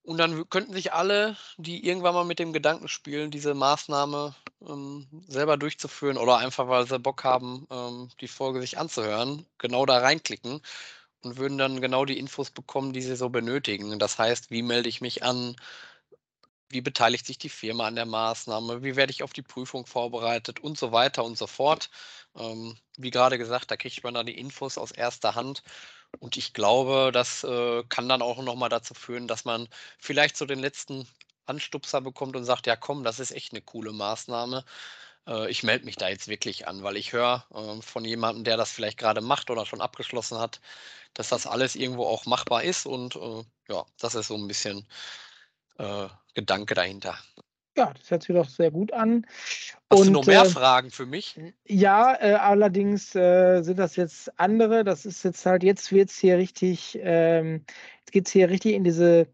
Und 0.04 0.18
dann 0.18 0.50
könnten 0.50 0.74
sich 0.74 0.94
alle, 0.94 1.38
die 1.58 1.86
irgendwann 1.88 2.16
mal 2.16 2.26
mit 2.26 2.40
dem 2.40 2.54
Gedanken 2.54 2.88
spielen, 2.88 3.32
diese 3.32 3.54
Maßnahme 3.54 4.36
ähm, 4.68 5.08
selber 5.28 5.58
durchzuführen 5.58 6.18
oder 6.18 6.38
einfach, 6.38 6.68
weil 6.68 6.88
sie 6.88 7.00
Bock 7.00 7.24
haben, 7.24 7.68
ähm, 7.72 8.10
die 8.20 8.28
Folge 8.28 8.62
sich 8.62 8.78
anzuhören, 8.80 9.46
genau 9.60 9.86
da 9.86 10.00
reinklicken 10.00 10.62
und 11.24 11.38
würden 11.38 11.58
dann 11.58 11.82
genau 11.82 12.06
die 12.06 12.18
Infos 12.20 12.52
bekommen, 12.52 12.94
die 12.94 13.02
sie 13.02 13.16
so 13.16 13.30
benötigen. 13.30 14.00
Das 14.00 14.18
heißt, 14.20 14.52
wie 14.52 14.62
melde 14.64 14.90
ich 14.90 15.02
mich 15.02 15.24
an? 15.24 15.56
Wie 16.70 16.82
beteiligt 16.82 17.26
sich 17.26 17.38
die 17.38 17.50
Firma 17.50 17.86
an 17.88 17.96
der 17.96 18.06
Maßnahme? 18.06 18.82
Wie 18.82 18.96
werde 18.96 19.12
ich 19.12 19.24
auf 19.24 19.34
die 19.34 19.42
Prüfung 19.42 19.86
vorbereitet 19.86 20.60
und 20.62 20.78
so 20.78 20.92
weiter 20.94 21.24
und 21.26 21.38
so 21.38 21.46
fort. 21.48 21.90
Ähm, 22.36 22.78
wie 22.98 23.10
gerade 23.12 23.38
gesagt, 23.38 23.70
da 23.72 23.78
kriegt 23.78 24.04
man 24.04 24.14
dann 24.14 24.26
die 24.26 24.38
Infos 24.38 24.78
aus 24.78 24.92
erster 24.92 25.36
Hand 25.36 25.64
Und 26.20 26.38
ich 26.38 26.54
glaube, 26.54 27.12
das 27.14 27.44
äh, 27.46 27.84
kann 27.90 28.10
dann 28.10 28.22
auch 28.24 28.42
noch 28.44 28.56
mal 28.56 28.70
dazu 28.70 28.94
führen, 28.96 29.28
dass 29.28 29.46
man 29.46 29.68
vielleicht 30.00 30.38
so 30.38 30.46
den 30.46 30.60
letzten 30.60 31.08
Anstupser 31.48 32.02
bekommt 32.02 32.36
und 32.38 32.46
sagt: 32.46 32.68
„Ja 32.68 32.76
komm, 32.78 33.04
das 33.06 33.20
ist 33.20 33.32
echt 33.32 33.54
eine 33.54 33.62
coole 33.64 33.94
Maßnahme. 33.94 34.66
Äh, 35.28 35.50
ich 35.52 35.64
melde 35.64 35.86
mich 35.86 35.96
da 35.96 36.10
jetzt 36.10 36.28
wirklich 36.28 36.68
an“, 36.68 36.84
weil 36.84 36.98
ich 36.98 37.14
höre, 37.14 37.46
äh, 37.54 37.82
von 37.82 38.06
jemandem, 38.06 38.44
der 38.44 38.58
das 38.58 38.72
vielleicht 38.72 38.98
gerade 38.98 39.22
macht 39.22 39.50
oder 39.50 39.66
schon 39.66 39.82
abgeschlossen 39.82 40.40
hat, 40.40 40.62
dass 41.14 41.30
das 41.30 41.48
alles 41.48 41.76
irgendwo 41.76 42.06
auch 42.06 42.26
machbar 42.26 42.64
ist 42.64 42.86
und, 42.86 43.16
äh, 43.16 43.44
ja, 43.70 43.86
das 44.00 44.16
ist 44.16 44.28
so 44.28 44.36
ein 44.36 44.48
bisschen, 44.48 44.88
äh, 45.78 46.08
Gedanke 46.34 46.76
dahinter. 46.76 47.18
Ja, 47.78 47.94
das 47.94 48.12
hört 48.12 48.24
sich 48.24 48.36
doch 48.36 48.50
sehr 48.50 48.72
gut 48.72 48.92
an. 48.94 49.26
Hast 49.90 50.08
du 50.08 50.12
noch 50.12 50.22
Und, 50.22 50.28
mehr 50.28 50.42
äh, 50.44 50.50
Fragen 50.50 50.92
für 50.92 51.06
mich? 51.06 51.40
ja, 51.66 52.16
äh, 52.22 52.34
allerdings, 52.34 53.16
äh, 53.16 53.62
sind 53.64 53.80
das 53.80 53.96
jetzt 53.96 54.38
andere. 54.40 54.84
Das 54.84 55.06
ist 55.06 55.24
jetzt 55.24 55.46
halt 55.46 55.64
jetzt 55.64 55.92
wird's 55.92 56.18
hier 56.18 56.38
richtig 56.38 57.00
ähm, 57.02 57.66
jetzt 58.00 58.12
geht's 58.12 58.32
hier 58.32 58.50
richtig 58.50 58.74
in 58.74 58.84
diese 58.84 59.28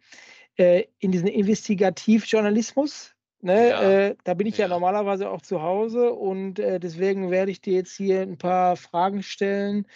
äh, 0.57 0.85
in 0.99 1.11
diesen 1.11 1.27
Investigativjournalismus, 1.27 3.15
ne? 3.41 3.73
Ja, 3.73 3.97
Äh, 4.11 4.15
da 4.23 4.33
bin 4.35 4.47
ich 4.47 4.57
ja 4.57 4.67
ja. 4.67 4.69
normalerweise 4.69 5.29
auch 5.29 5.41
zu 5.41 5.61
Hause 5.61 6.13
und, 6.13 6.59
äh, 6.59 6.79
deswegen 6.79 7.31
werde 7.31 7.51
ich 7.51 7.61
dir 7.61 7.73
jetzt 7.75 7.95
hier 7.95 8.21
'n 8.23 8.37
paar 8.37 8.75
Fragen 8.77 9.23
stellen, 9.23 9.87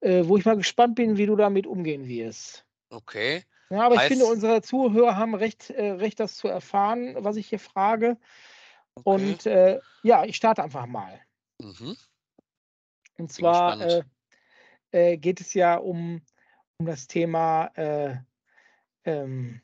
äh, 0.00 0.24
wo 0.26 0.36
ich 0.38 0.44
mal 0.44 0.56
gespannt 0.56 0.94
bin, 0.96 1.16
wie 1.18 1.26
du 1.26 1.36
damit 1.36 1.66
umgehen 1.66 2.06
wirst. 2.08 2.66
Okay. 2.92 3.44
Ja, 3.72 3.82
aber 3.86 3.94
ich 3.94 4.04
finde, 4.04 4.26
Heißt 4.26 4.26
unsere 4.26 4.62
Zuhörer 4.62 5.16
haben 5.16 5.34
Recht 5.34 5.70
äh, 5.70 5.90
Recht, 5.92 6.18
das 6.20 6.36
zu 6.36 6.48
erfahren, 6.48 7.14
was 7.18 7.36
ich 7.36 7.48
hier 7.48 7.60
frage. 7.60 8.18
okay. 8.96 9.36
Und, 9.36 9.46
äh, 9.46 9.82
ja, 10.02 10.24
ich 10.24 10.36
starte 10.36 10.62
einfach 10.64 10.86
mal. 10.86 11.20
Mhm. 11.62 11.94
Und 13.18 13.30
zwar, 13.32 13.76
äh, 14.92 15.18
geht 15.18 15.40
es 15.40 15.54
ja 15.54 15.76
um 15.76 16.22
um 16.78 16.86
das 16.86 17.06
Thema, 17.08 17.66
äh, 17.76 18.16
ähm 19.04 19.62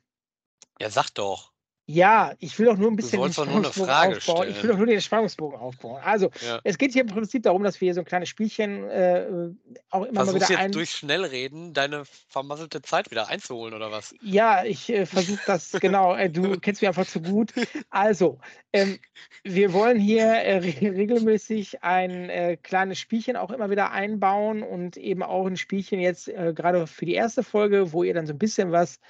Ja, 0.81 0.89
sag 0.91 1.11
doch. 1.15 1.53
Ja, 1.89 2.35
ich 2.41 2.59
will 2.59 2.67
doch 2.67 2.77
nur 2.77 2.89
'n 2.91 2.97
Du 3.01 3.09
bisschen 3.09 3.23
den 3.23 3.33
Spannungsbogen 3.33 3.95
Frage 3.95 4.21
aufbauen. 4.21 4.49
Ich 4.49 4.61
will 4.61 4.69
stellen. 4.69 4.71
doch 4.71 4.77
nur 4.77 4.87
den 4.87 5.01
Spannungsbogen 5.01 5.57
aufbauen. 5.61 6.03
Also, 6.03 6.31
Ja. 6.41 6.61
es 6.65 6.79
geht 6.79 6.93
hier 6.93 7.03
im 7.03 7.07
Prinzip 7.09 7.45
darum, 7.45 7.63
dass 7.63 7.81
wir 7.81 7.87
hier 7.87 7.95
so 7.95 8.01
'n 8.01 8.05
kleines 8.05 8.29
Spielchen, 8.29 8.83
äh, 8.91 9.51
auch 9.91 10.03
immer 10.05 10.25
mal 10.25 10.35
Versuchst 10.35 10.35
wieder 10.35 10.51
jetzt 10.51 10.75
ein 10.75 10.75
durch 10.75 10.93
Schnellreden 10.93 11.75
deine 11.75 12.05
vermasselte 12.07 12.81
Zeit 12.81 13.11
wieder 13.11 13.29
einzuholen 13.29 13.75
oder 13.75 13.91
was? 13.91 14.15
Ja, 14.23 14.65
ich, 14.65 14.89
äh, 14.91 15.05
versuche 15.05 15.43
das 15.45 15.79
genau, 15.79 16.15
äh, 16.17 16.31
du 16.31 16.59
kennst 16.59 16.81
mich 16.81 16.89
einfach 16.89 17.05
zu 17.07 17.21
gut. 17.21 17.53
Also, 17.91 18.41
ähm, 18.73 18.99
wir 19.45 19.73
wollen 19.75 19.99
hier, 19.99 20.25
äh, 20.25 20.57
re 20.59 20.97
regelmäßig 20.97 21.83
ein, 21.83 22.31
äh, 22.31 22.57
kleines 22.57 22.99
Spielchen 22.99 23.37
auch 23.37 23.51
immer 23.51 23.69
wieder 23.69 23.91
einbauen 23.91 24.63
und 24.63 24.97
eben 24.97 25.23
auch 25.23 25.47
'n 25.47 25.57
Spielchen 25.57 26.01
jetzt, 26.01 26.29
äh, 26.29 26.53
grade 26.55 26.87
für 26.87 27.05
die 27.05 27.15
erste 27.15 27.43
Folge, 27.43 27.93
wo 27.93 28.05
ihr 28.05 28.15
dann 28.15 28.27
so 28.27 28.33
'n 28.33 28.39
bisschen 28.39 28.73
was 28.73 29.01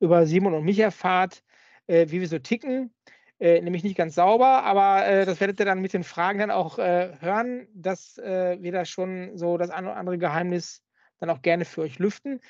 über 0.00 0.26
Simon 0.26 0.54
und 0.54 0.64
mich 0.64 0.78
erfahrt, 0.78 1.42
äh, 1.86 2.06
wie 2.10 2.20
wir 2.20 2.28
so 2.28 2.38
ticken. 2.38 2.94
Äh, 3.40 3.60
nämlich 3.62 3.82
nicht 3.82 3.96
ganz 3.96 4.14
sauber, 4.14 4.62
aber, 4.62 5.06
äh, 5.06 5.26
das 5.26 5.40
werdet 5.40 5.58
ihr 5.58 5.66
dann 5.66 5.80
mit 5.80 5.92
den 5.92 6.04
Fragen 6.04 6.38
dann 6.38 6.52
auch, 6.52 6.78
äh, 6.78 7.16
hören, 7.20 7.66
dass, 7.74 8.16
äh, 8.18 8.62
wir 8.62 8.70
da 8.72 8.84
schon 8.84 9.36
so 9.36 9.58
das 9.58 9.70
ein 9.70 9.84
oder 9.84 9.96
andere 9.96 10.18
Geheimnis 10.18 10.84
dann 11.18 11.30
auch 11.30 11.42
gerne 11.42 11.64
für 11.64 11.82
euch 11.82 11.98
lüften. 11.98 12.40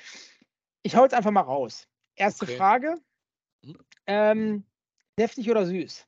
Ich 0.83 0.95
hau 0.95 1.03
jetzt 1.03 1.15
einfach 1.15 1.31
mal 1.31 1.41
raus. 1.41 1.87
Erste 2.15 2.45
Okay. 2.45 2.57
Frage, 2.57 2.95
Mhm. 3.63 3.77
ähm, 4.05 4.65
deftig 5.17 5.49
oder 5.49 5.65
süß? 5.65 6.07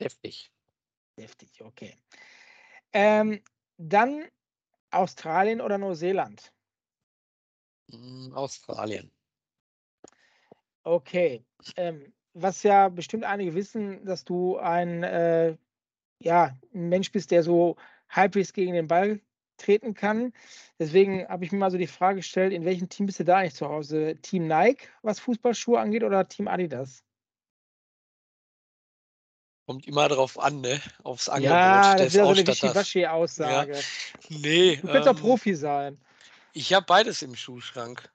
Deftig. 0.00 0.52
Deftig, 1.18 1.60
okay. 1.62 1.96
Ähm, 2.92 3.42
dann 3.78 4.26
Australien 4.90 5.60
oder 5.60 5.76
Neuseeland? 5.78 6.52
Hm, 7.92 8.32
Australien. 8.34 9.10
Okay. 10.86 11.44
Ähm, 11.76 12.12
was 12.32 12.62
ja 12.62 12.88
bestimmt 12.88 13.24
einige 13.24 13.54
wissen, 13.54 14.04
dass 14.04 14.24
du 14.24 14.56
ein, 14.58 15.02
äh, 15.02 15.56
ja, 16.22 16.58
'n 16.74 16.88
Mensch 16.90 17.12
bist, 17.12 17.30
der 17.32 17.42
so 17.44 17.76
halbwegs 18.10 18.52
gegen 18.54 18.74
den 18.74 18.88
Ball 18.88 19.20
treten 19.58 19.94
kann. 19.94 20.32
Deswegen 20.78 21.28
habe 21.28 21.44
ich 21.44 21.52
mir 21.52 21.58
mal 21.58 21.70
so 21.72 21.78
die 21.78 21.86
Frage 21.88 22.18
gestellt, 22.18 22.52
in 22.54 22.64
welchem 22.66 22.88
Team 22.90 23.06
bist 23.06 23.20
du 23.20 23.24
da 23.24 23.38
eigentlich 23.38 23.54
zu 23.56 23.68
Hause? 23.68 24.16
Team 24.22 24.48
Nike, 24.48 24.88
was 25.02 25.20
Fußballschuhe 25.20 25.80
angeht 25.80 26.04
oder 26.04 26.28
Team 26.28 26.48
Adidas? 26.48 27.02
Kommt 29.68 29.86
immer 29.86 30.08
drauf 30.08 30.38
an, 30.38 30.60
ne? 30.60 30.80
Aufs 31.04 31.28
Angebot 31.28 31.84
Ja, 31.84 31.98
das 31.98 32.08
des 32.08 32.12
ist 32.12 32.14
wieder 32.14 32.26
so 32.26 32.34
'ne 32.34 32.46
Ausstatters. 32.46 32.96
Ja. 33.36 33.66
Wischiwaschi-Aussage. 33.66 33.86
Ne, 34.30 34.82
Du 34.82 34.88
könntest 34.88 35.08
doch 35.08 35.16
ähm 35.16 35.20
Profi 35.20 35.54
sein. 35.54 36.00
ich 36.54 36.72
habe 36.74 36.86
beides 36.86 37.22
im 37.22 37.36
Schuhschrank. 37.36 38.10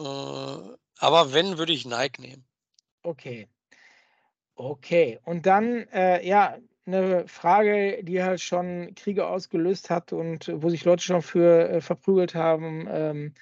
Äh, 0.00 0.04
aber 1.00 1.32
wenn, 1.32 1.58
würde 1.58 1.72
ich 1.72 1.84
Nike 1.86 2.20
nehmen. 2.20 2.46
Okay. 3.04 3.46
Okay. 4.58 5.18
Und 5.24 5.46
dann, 5.46 5.86
äh, 5.92 6.26
ja, 6.26 6.58
'ne 6.86 7.24
Frage, 7.28 8.02
die 8.04 8.22
halt 8.22 8.40
schon 8.40 8.94
Kriege 8.94 9.26
ausgelöst 9.26 9.90
hat 9.90 10.12
und 10.12 10.50
wo 10.54 10.68
sich 10.68 10.84
Leute 10.84 11.02
schon 11.04 11.22
für, 11.22 11.68
äh, 11.70 11.80
verprügelt 11.80 12.34
haben, 12.34 12.86
ähm 12.90 13.34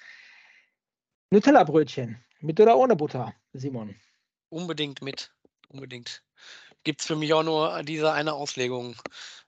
Nutella-Brötchen, 1.31 2.17
mit 2.41 2.59
oder 2.59 2.75
ohne 2.75 2.95
Butter, 2.95 3.33
Simon? 3.53 3.95
Unbedingt 4.51 5.01
mit, 5.03 5.31
unbedingt. 5.67 6.23
Gibt's 6.83 7.05
für 7.07 7.15
mich 7.15 7.33
auch 7.33 7.43
nur 7.43 7.83
diese 7.83 8.11
eine 8.13 8.33
Auslegung. 8.33 8.95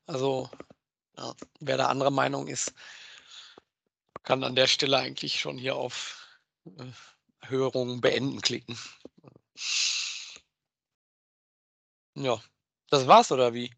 Also, 0.08 0.50
ja, 1.18 1.34
wer 1.62 1.78
da 1.78 1.88
anderer 1.88 2.12
Meinung 2.12 2.48
ist 2.48 2.74
kann 4.26 4.44
an 4.44 4.56
der 4.56 4.68
Stelle 4.68 4.98
eigentlich 4.98 5.40
schon 5.40 5.58
hier 5.58 5.76
auf, 5.76 6.40
äh, 6.66 6.86
Hörung 7.46 8.02
beenden 8.02 8.42
klicken. 8.42 8.78
Ja, 12.16 12.42
das 12.90 13.06
war's 13.08 13.32
oder 13.34 13.54
wie? 13.54 13.70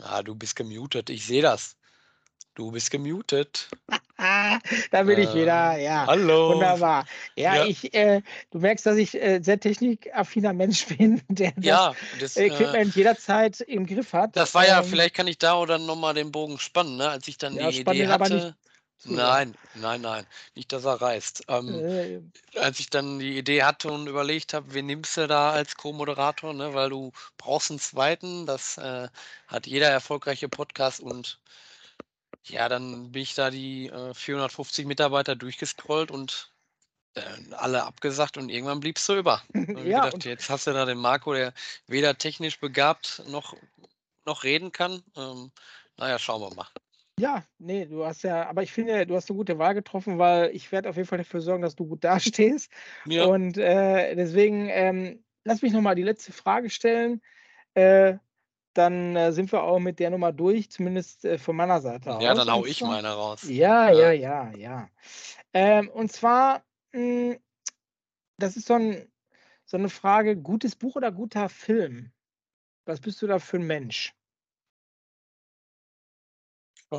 Ah, 0.00 0.22
du 0.22 0.36
bist 0.36 0.54
gemutet, 0.56 1.10
ich 1.10 1.26
sehe 1.26 1.42
das. 1.42 1.76
Du 2.54 2.70
bist 2.72 2.90
gemutet. 2.90 3.70
Da 4.90 5.02
bin 5.04 5.18
ich 5.18 5.34
wieder, 5.34 5.76
Äh, 5.76 5.82
ja, 5.82 6.08
hallo. 6.08 6.44
wunderbar. 6.44 7.06
Ja, 7.36 7.56
Ja. 7.56 7.60
ich, 7.60 7.92
äh 7.94 8.22
du 8.50 8.58
merkst, 8.58 8.86
dass 8.86 8.96
ich, 8.96 9.14
äh, 9.20 9.40
sehr 9.42 9.60
technikaffiner 9.60 10.52
Mensch 10.52 10.86
bin, 10.98 11.22
der 11.28 11.52
Ja, 11.60 11.96
das, 12.12 12.46
äh 12.46 12.76
Equipment 12.76 12.94
jederzeit 12.94 13.60
im 13.60 13.86
Griff 13.86 14.12
hat. 14.12 14.36
Das 14.36 14.52
war 14.54 14.66
ja 14.66 14.82
Ähm 14.82 14.82
vielleicht 14.82 15.14
kann 15.14 15.26
ich 15.28 15.38
da 15.38 15.56
oder 15.58 15.78
noch 15.78 15.96
mal 15.96 16.12
den 16.12 16.30
Bogen 16.32 16.58
spannen, 16.58 16.96
ne? 16.96 17.08
Als 17.08 17.26
ich 17.28 17.38
dann 17.38 17.56
Ja, 17.56 17.70
die 17.70 17.78
Idee 17.80 18.06
nicht 18.06 18.08
hatte 18.08 18.28
sehr. 18.28 18.56
Nein, 19.06 19.56
nein, 19.72 20.00
nein, 20.00 20.26
nicht, 20.54 20.72
dass 20.72 20.84
er 20.84 21.00
reißt. 21.00 21.44
Ähm, 21.48 21.84
Äh 21.84 22.20
als 22.56 22.80
ich 22.80 22.90
dann 22.90 23.18
die 23.20 23.38
Idee 23.38 23.62
hatte 23.64 23.90
und 23.92 24.08
überlegt 24.08 24.54
habe, 24.54 24.74
wen 24.74 24.86
nimmst 24.86 25.16
du 25.18 25.26
da 25.28 25.52
als 25.52 25.76
Co-Moderator, 25.76 26.54
ne, 26.54 26.74
weil 26.74 26.90
du 26.90 27.12
brauchst 27.38 27.70
'n 27.70 27.78
2., 27.80 28.46
das, 28.46 28.78
äh, 28.78 29.08
hat 29.48 29.66
jeder 29.68 29.90
erfolgreiche 29.90 30.48
Podcast 30.50 31.00
und 31.00 31.40
ja, 32.46 32.68
dann 32.68 33.10
bin 33.12 33.22
ich 33.22 33.34
da 33.34 33.50
die, 33.50 33.86
äh, 33.88 34.12
450 34.14 34.86
Mitarbeiter 34.86 35.34
durchgescrollt 35.36 36.10
und, 36.10 36.52
äh, 37.14 37.22
alle 37.54 37.84
abgesagt 37.84 38.38
und 38.38 38.50
irgendwann 38.50 38.80
bliebst 38.80 39.08
du 39.08 39.14
über. 39.16 39.42
Ich 39.74 39.84
Ja, 39.84 39.94
gedacht: 39.94 40.24
und 40.24 40.24
„Jetzt 40.24 40.50
hast 40.50 40.66
du 40.68 40.72
da 40.74 40.86
den 40.86 40.98
Marco, 40.98 41.34
der 41.34 41.54
weder 41.88 42.18
technisch 42.18 42.60
begabt 42.60 43.22
noch 43.28 43.54
noch 44.26 44.44
reden 44.44 44.72
kann.“ 44.72 45.04
Ähm, 45.16 45.52
na 45.98 46.10
ja, 46.10 46.18
schauen 46.20 46.42
wir 46.42 46.54
mal. 46.54 46.68
Ja, 47.18 47.44
ne, 47.58 47.86
du 47.86 48.04
hast 48.04 48.22
ja 48.24 48.48
aber 48.48 48.64
ich 48.64 48.72
finde, 48.72 49.06
du 49.06 49.14
hast 49.14 49.30
'ne 49.30 49.36
gute 49.36 49.56
Wahl 49.58 49.74
getroffen, 49.74 50.18
weil 50.18 50.50
ich 50.54 50.72
werde 50.72 50.88
auf 50.90 50.96
jeden 50.96 51.06
Fall 51.06 51.18
dafür 51.18 51.40
sorgen, 51.40 51.62
dass 51.62 51.76
du 51.76 51.86
gut 51.86 52.02
dastehst. 52.04 52.72
Ja. 53.06 53.28
Und, 53.28 53.56
äh, 53.56 54.16
deswegen, 54.16 54.68
ähm, 54.68 55.24
lass 55.44 55.62
mich 55.62 55.72
noch 55.72 55.80
mal 55.80 55.94
die 55.94 56.02
letzte 56.02 56.32
Frage 56.32 56.70
stellen. 56.70 57.20
Äh, 57.74 58.18
dann, 58.74 59.16
äh, 59.16 59.32
sind 59.32 59.52
wir 59.52 59.62
auch 59.64 59.80
mit 59.80 60.00
der 60.00 60.10
Nummer 60.10 60.32
durch, 60.32 60.70
zumindest, 60.70 61.24
äh, 61.26 61.38
von 61.38 61.56
meiner 61.56 61.80
Seite 61.82 62.16
Ja, 62.18 62.32
aus. 62.32 62.34
dann 62.34 62.50
haue 62.50 62.68
Und 62.68 62.68
ich 62.68 62.84
meine 62.84 63.08
raus. 63.12 63.54
ja, 63.58 63.90
Ja. 63.90 64.10
ja, 64.10 64.12
ja, 64.12 64.52
ja. 64.52 64.90
Ähm, 65.54 65.90
und 65.90 66.12
zwar, 66.12 66.64
hm, 66.94 67.38
das 68.38 68.56
ist 68.58 68.66
so 68.68 68.74
'n 68.76 69.10
so 69.66 69.78
'ne 69.78 69.88
Frage, 69.90 70.36
gutes 70.38 70.76
Buch 70.76 70.96
oder 70.96 71.12
guter 71.12 71.48
Film? 71.50 72.12
Was 72.86 73.00
bist 73.00 73.22
du 73.22 73.28
da 73.28 73.38
für 73.40 73.58
'n 73.58 73.66
Mensch? 73.66 74.14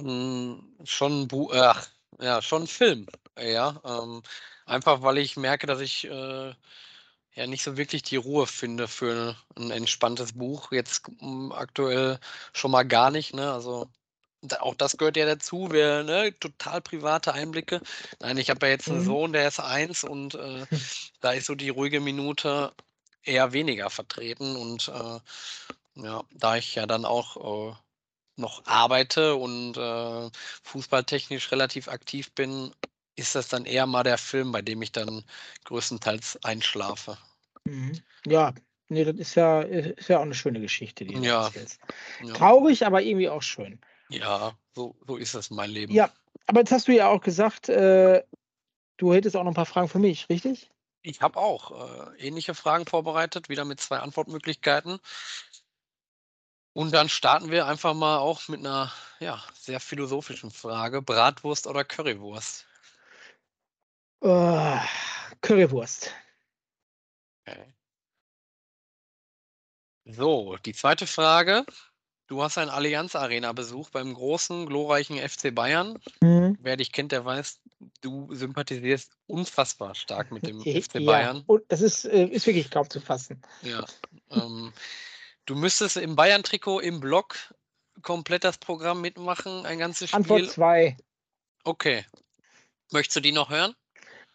Schon 0.01 0.75
schon 0.83 1.27
ach, 1.53 1.87
ja, 2.19 2.41
schon 2.41 2.67
Film, 2.67 3.05
ja. 3.39 3.79
Ähm, 3.85 4.21
einfach, 4.65 5.01
weil 5.03 5.17
ich 5.19 5.37
merke, 5.37 5.67
dass 5.67 5.79
ich, 5.79 6.05
äh, 6.05 6.53
ja 7.35 7.47
nicht 7.47 7.63
so 7.63 7.77
wirklich 7.77 8.03
die 8.03 8.17
Ruhe 8.17 8.47
finde 8.47 8.87
für 8.87 9.35
'n 9.57 9.71
entspanntes 9.71 10.33
Buch. 10.33 10.71
Jetzt, 10.71 11.03
hm, 11.19 11.51
aktuell 11.53 12.19
schon 12.53 12.71
mal 12.71 12.83
gar 12.85 13.11
nicht, 13.11 13.33
ne? 13.35 13.51
Also, 13.53 13.89
auch 14.59 14.75
das 14.75 14.97
gehört 14.97 15.17
ja 15.17 15.25
dazu, 15.25 15.71
wir 15.71 16.03
ne, 16.03 16.37
total 16.39 16.81
private 16.81 17.33
Einblicke. 17.33 17.81
Nein, 18.21 18.37
ich 18.37 18.49
habe 18.51 18.65
ja 18.67 18.73
jetzt 18.73 18.89
'n 18.91 19.01
Mhm. 19.01 19.01
Sohn, 19.01 19.33
der 19.33 19.47
ist 19.47 19.59
1 19.61 20.03
und, 20.03 20.35
äh, 20.35 20.67
da 21.21 21.31
ist 21.33 21.47
so 21.47 21.55
die 21.55 21.69
ruhige 21.69 22.01
Minute 22.01 22.73
eher 23.23 23.53
weniger 23.53 23.89
vertreten 23.91 24.55
und, 24.57 24.89
äh, 24.89 25.19
ja, 25.95 26.23
da 26.33 26.57
ich 26.57 26.75
ja 26.75 26.87
dann 26.87 27.05
auch, 27.05 27.71
äh, 27.73 27.75
noch 28.37 28.65
arbeite 28.65 29.35
und, 29.35 29.77
äh, 29.77 30.29
fußballtechnisch 30.63 31.51
relativ 31.51 31.87
aktiv 31.87 32.33
bin, 32.33 32.73
ist 33.15 33.35
das 33.35 33.47
dann 33.47 33.65
eher 33.65 33.85
mal 33.87 34.03
der 34.03 34.17
Film, 34.17 34.51
bei 34.51 34.61
dem 34.61 34.81
ich 34.81 34.91
dann 34.91 35.23
größtenteils 35.65 36.39
einschlafe. 36.43 37.17
Mhm. 37.67 38.03
Ja, 38.27 38.53
ne, 38.89 39.05
das 39.05 39.15
ist 39.17 39.35
ja 39.35 39.61
ist 39.61 40.07
ja 40.09 40.19
auch 40.19 40.25
'ne 40.25 40.33
schöne 40.35 40.61
Geschichte, 40.61 41.05
die 41.05 41.17
du 41.19 41.23
Ja. 41.23 41.51
erzählst. 41.51 41.81
Ja. 42.19 42.47
Traurig, 42.47 42.85
aber 42.85 43.01
irgendwie 43.01 43.29
auch 43.29 43.41
schön. 43.41 43.79
Ja, 44.09 44.59
so 44.75 44.95
so 45.07 45.17
ist 45.17 45.33
das 45.33 45.49
mein 45.49 45.69
Leben. 45.71 45.99
Ja, 45.99 46.13
aber 46.47 46.61
jetzt 46.61 46.71
hast 46.71 46.87
du 46.87 46.93
ja 46.93 47.09
auch 47.09 47.21
gesagt, 47.21 47.69
äh, 47.69 48.23
du 48.97 49.13
hättest 49.13 49.35
auch 49.37 49.43
noch 49.43 49.51
'n 49.51 49.55
paar 49.55 49.65
Fragen 49.67 49.89
für 49.89 49.99
mich, 49.99 50.29
richtig? 50.29 50.71
Ich 51.07 51.21
habe 51.21 51.37
auch, 51.39 51.69
äh, 52.17 52.17
ähnliche 52.27 52.55
Fragen 52.55 52.87
vorbereitet, 52.87 53.47
wieder 53.47 53.63
mit 53.63 53.79
2 53.79 53.99
Antwortmöglichkeiten. 53.99 54.97
Und 56.75 56.93
dann 56.93 57.07
starten 57.07 57.51
wir 57.51 57.67
einfach 57.67 57.93
mal 57.93 58.17
auch 58.17 58.49
mit 58.49 58.61
'ner, 58.61 58.91
ja, 59.21 59.41
sehr 59.53 59.79
philosophischen 59.79 60.51
Frage. 60.51 61.01
Bratwurst 61.01 61.67
oder 61.67 61.85
Currywurst? 61.85 62.65
Oh, 64.19 64.77
Currywurst. 65.39 66.11
Okay. 67.47 67.73
So, 70.03 70.57
die 70.65 70.73
zweite 70.73 71.07
Frage. 71.07 71.65
Du 72.27 72.43
hast 72.43 72.57
einen 72.57 72.71
Allianz-Arena-Besuch 72.71 73.91
beim 73.91 74.13
großen, 74.13 74.65
glorreichen 74.65 75.17
FC 75.17 75.51
Bayern. 75.51 75.97
Mhm. 76.21 76.57
Wer 76.59 76.75
dich 76.75 76.91
kennt, 76.91 77.13
der 77.13 77.23
weiß, 77.23 77.61
du 78.01 78.33
sympathisierst 78.33 79.15
unfassbar 79.27 79.95
stark 79.95 80.31
mit 80.31 80.45
dem 80.45 80.59
FC 80.59 80.65
ja, 80.95 81.05
Bayern. 81.05 81.43
und 81.47 81.63
das 81.69 81.79
ist 81.79 82.03
äh, 82.03 82.25
ist 82.25 82.47
wirklich 82.47 82.69
kaum 82.69 82.89
zu 82.89 82.99
fassen. 82.99 83.41
Ja, 83.61 83.85
ähm, 84.31 84.73
du 85.45 85.55
müsstest 85.55 85.97
im 85.97 86.15
Bayern-Trikot 86.15 86.79
im 86.79 86.99
Block 86.99 87.35
komplett 88.01 88.43
das 88.43 88.57
Programm 88.57 89.01
mitmachen, 89.01 89.65
ein 89.65 89.79
ganzes 89.79 90.09
Antwort 90.13 90.45
Spiel. 90.45 90.47
2. 90.47 90.97
Okay. 91.65 92.05
Möchtest 92.91 93.17
du 93.17 93.21
die 93.21 93.31
noch 93.33 93.49
hören? 93.49 93.75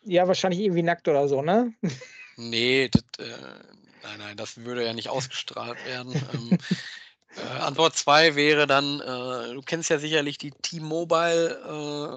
Ja, 0.02 0.26
wahrscheinlich 0.26 0.60
irgendwie 0.60 0.82
nackt 0.82 1.08
oder 1.08 1.28
so, 1.28 1.42
ne? 1.42 1.74
Ne, 2.38 2.88
das, 2.88 3.02
äh 3.18 3.62
nein, 4.02 4.18
nein, 4.18 4.36
das 4.36 4.56
würde 4.58 4.84
ja 4.84 4.92
nicht 4.94 5.08
ausgestrahlt 5.08 5.84
werden. 5.84 6.22
Ähm, 6.32 6.56
äh, 7.36 7.42
Antwort 7.42 7.96
2 7.96 8.34
wäre 8.36 8.66
dann, 8.66 9.00
äh, 9.00 9.54
du 9.54 9.62
kennst 9.62 9.90
ja 9.90 9.98
sicherlich 9.98 10.38
die 10.38 10.52
T-Mobile, 10.52 11.50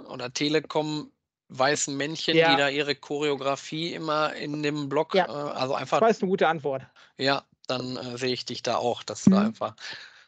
äh, 0.07 0.09
oder 0.11 0.33
Telekom 0.33 1.11
weißen 1.49 1.95
Männchen, 1.95 2.43
die 2.43 2.43
Ja. 2.43 2.57
da 2.57 2.69
ihre 2.69 2.95
Choreografie 2.95 3.93
immer 3.93 4.33
in 4.35 4.63
dem 4.63 4.89
Block, 4.89 5.13
Ja. 5.15 5.25
äh 5.27 5.31
also 5.31 5.75
einfach 5.75 5.97
Das 5.97 6.01
war 6.01 6.09
jetzt 6.09 6.21
'ne 6.23 6.29
gute 6.29 6.47
Antwort. 6.47 6.83
Ja, 7.19 7.43
dann, 7.67 7.97
äh, 7.97 8.17
sehe 8.17 8.33
ich 8.33 8.45
dich 8.45 8.63
da 8.63 8.75
auch, 8.77 9.03
dass 9.03 9.23
du 9.25 9.29
da 9.31 9.41
Mhm. 9.41 9.47
einfach 9.47 9.75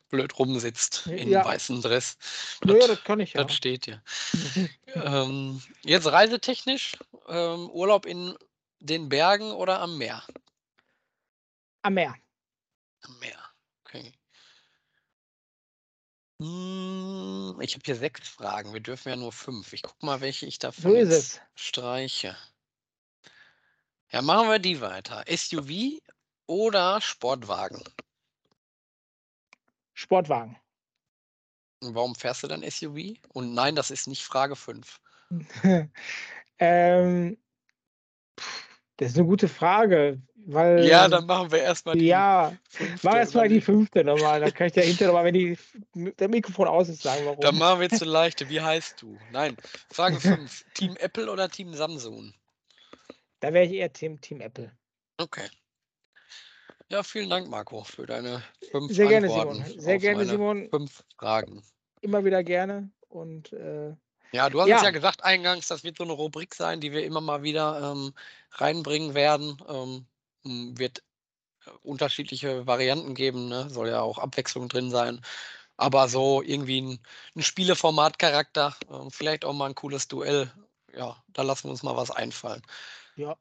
blöd 0.09 0.37
rumsitzt 0.39 1.07
in 1.15 1.29
ja. 1.29 1.43
weißem 1.43 1.81
Dress. 1.81 2.17
Ja, 2.63 2.75
ja, 2.75 2.87
Das 2.87 2.87
das 2.87 3.03
kann 3.03 3.19
ich 3.21 3.33
ja. 3.33 3.47
das 3.47 3.53
steht 3.53 3.85
dir. 3.87 4.03
Ähm, 4.95 5.61
jetzt 5.83 6.07
reisetechnisch, 6.07 6.93
ähm, 7.27 7.69
Urlaub 7.69 8.05
in 8.05 8.35
den 8.79 9.09
Bergen 9.09 9.51
oder 9.51 9.81
am 9.81 9.97
Meer? 9.97 10.23
Am 11.83 11.93
Meer. 11.93 12.15
Am 13.03 13.17
Meer, 13.19 13.39
okay. 13.85 14.11
Hm, 16.41 17.59
ich 17.61 17.73
habe 17.75 17.83
hier 17.85 17.95
6 17.97 18.27
Fragen. 18.29 18.73
Wir 18.73 18.79
dürfen 18.81 19.09
ja 19.09 19.15
nur 19.17 19.31
5. 19.33 19.73
Ich 19.73 19.83
gucke 19.83 20.05
mal, 20.05 20.21
welche 20.21 20.45
ich 20.45 20.59
So 20.77 20.93
davon 20.93 20.95
es. 20.95 21.41
streiche. 21.55 22.37
Ja, 24.11 24.21
machen 24.23 24.49
wir 24.49 24.57
die 24.59 24.81
weiter. 24.81 25.23
SUV 25.27 26.01
oder 26.47 27.01
Sportwagen? 27.01 27.83
Sportwagen. 29.95 30.57
Und 31.83 31.93
warum 31.95 32.15
fährst 32.15 32.43
du 32.43 32.47
dann 32.47 32.63
SUV? 32.63 33.17
Und 33.29 33.53
nein, 33.53 33.75
das 33.75 33.91
ist 33.91 34.07
nicht 34.07 34.23
Frage 34.23 34.55
5. 34.55 34.99
Ähm, 36.59 37.37
das 38.97 39.09
ist 39.11 39.17
'ne 39.17 39.25
gute 39.25 39.47
Frage, 39.47 40.21
weil 40.35 40.91
Ja, 40.91 41.07
dann 41.07 41.25
machen 41.25 41.51
wir 41.51 41.59
erst 41.61 41.85
mal 41.85 41.95
die 41.95 42.25
Ja, 42.31 42.59
5. 42.67 43.03
mach 43.03 43.15
erst 43.17 43.35
mal 43.35 43.49
die 43.49 43.61
überlegen. 43.61 43.61
5. 43.61 44.03
noch 44.03 44.19
mal, 44.19 44.41
dann 44.41 44.53
kann 44.53 44.67
ich 44.67 44.73
dir 44.73 44.83
hinterher 44.83 45.09
noch 45.13 45.19
mal, 45.19 45.25
wenn 45.25 45.33
die 45.33 45.57
der 46.19 46.29
Mikrofon 46.29 46.67
aus 46.67 46.89
ist, 46.89 47.01
sagen, 47.03 47.25
Dann 47.41 47.55
warum. 47.55 47.57
machen 47.57 47.79
wir 47.79 47.83
jetzt 47.85 47.99
'ne 48.01 48.07
leichte. 48.07 48.49
Wie 48.49 48.61
heißt 48.61 49.01
du? 49.01 49.19
Nein, 49.27 49.57
Frage 49.89 50.19
5. 50.21 50.63
Team 50.73 50.95
Apple 50.97 51.29
oder 51.31 51.49
Team 51.49 51.73
Samsung? 51.73 52.33
Da 53.43 53.53
wäre 53.53 53.65
ich 53.65 53.73
eher 53.73 53.91
Team 53.93 54.19
Team 54.21 54.41
Apple. 54.41 54.77
Okay. 55.19 55.47
Ja, 56.91 57.01
vielen 57.01 57.31
Dank, 57.31 57.49
Marco, 57.49 57.83
für 57.83 58.05
deine 58.05 58.43
5 58.61 58.93
Sehr 58.93 59.07
gerne, 59.07 59.29
Antworten 59.29 59.65
Simon. 59.69 59.79
Sehr 59.79 59.97
gerne, 59.97 60.25
Simon. 60.25 60.71
5 60.71 61.03
Fragen. 61.17 61.63
Immer 62.03 62.23
wieder 62.25 62.43
gerne 62.43 62.91
und, 63.07 63.53
äh 63.53 63.95
Ja, 64.33 64.49
du 64.49 64.59
hast 64.61 64.71
es 64.71 64.81
ja 64.81 64.89
ja. 64.89 64.91
gesagt 64.91 65.23
eingangs, 65.23 65.67
das 65.67 65.83
wird 65.83 65.97
so 65.97 66.03
'ne 66.03 66.11
Rubrik 66.13 66.55
sein, 66.55 66.81
die 66.81 66.91
wir 66.91 67.05
immer 67.05 67.21
mal 67.21 67.43
wieder, 67.43 67.91
ähm, 67.91 68.13
reinbringen 68.51 69.13
werden. 69.13 69.57
Ähm, 69.67 70.07
hm, 70.43 70.77
wird, 70.77 70.99
äh, 71.65 71.71
unterschiedliche 71.83 72.67
Varianten 72.67 73.15
geben, 73.15 73.49
ne? 73.49 73.69
Soll 73.69 73.89
ja 73.89 74.01
auch 74.01 74.19
Abwechslung 74.19 74.69
drin 74.69 74.91
sein. 74.91 75.21
Aber 75.77 76.09
so 76.09 76.41
irgendwie 76.43 76.79
'n 76.79 76.99
'n 77.35 77.43
Spieleformat-Charakter, 77.43 78.75
ähm, 78.91 79.11
vielleicht 79.11 79.45
auch 79.45 79.53
mal 79.53 79.69
'n 79.71 79.75
cooles 79.75 80.07
Duell. 80.09 80.51
Ja, 80.93 81.23
da 81.29 81.43
lassen 81.43 81.65
wir 81.65 81.71
uns 81.71 81.83
mal 81.83 81.97
was 81.97 82.11
einfallen. 82.11 82.63
Ja, 83.17 83.37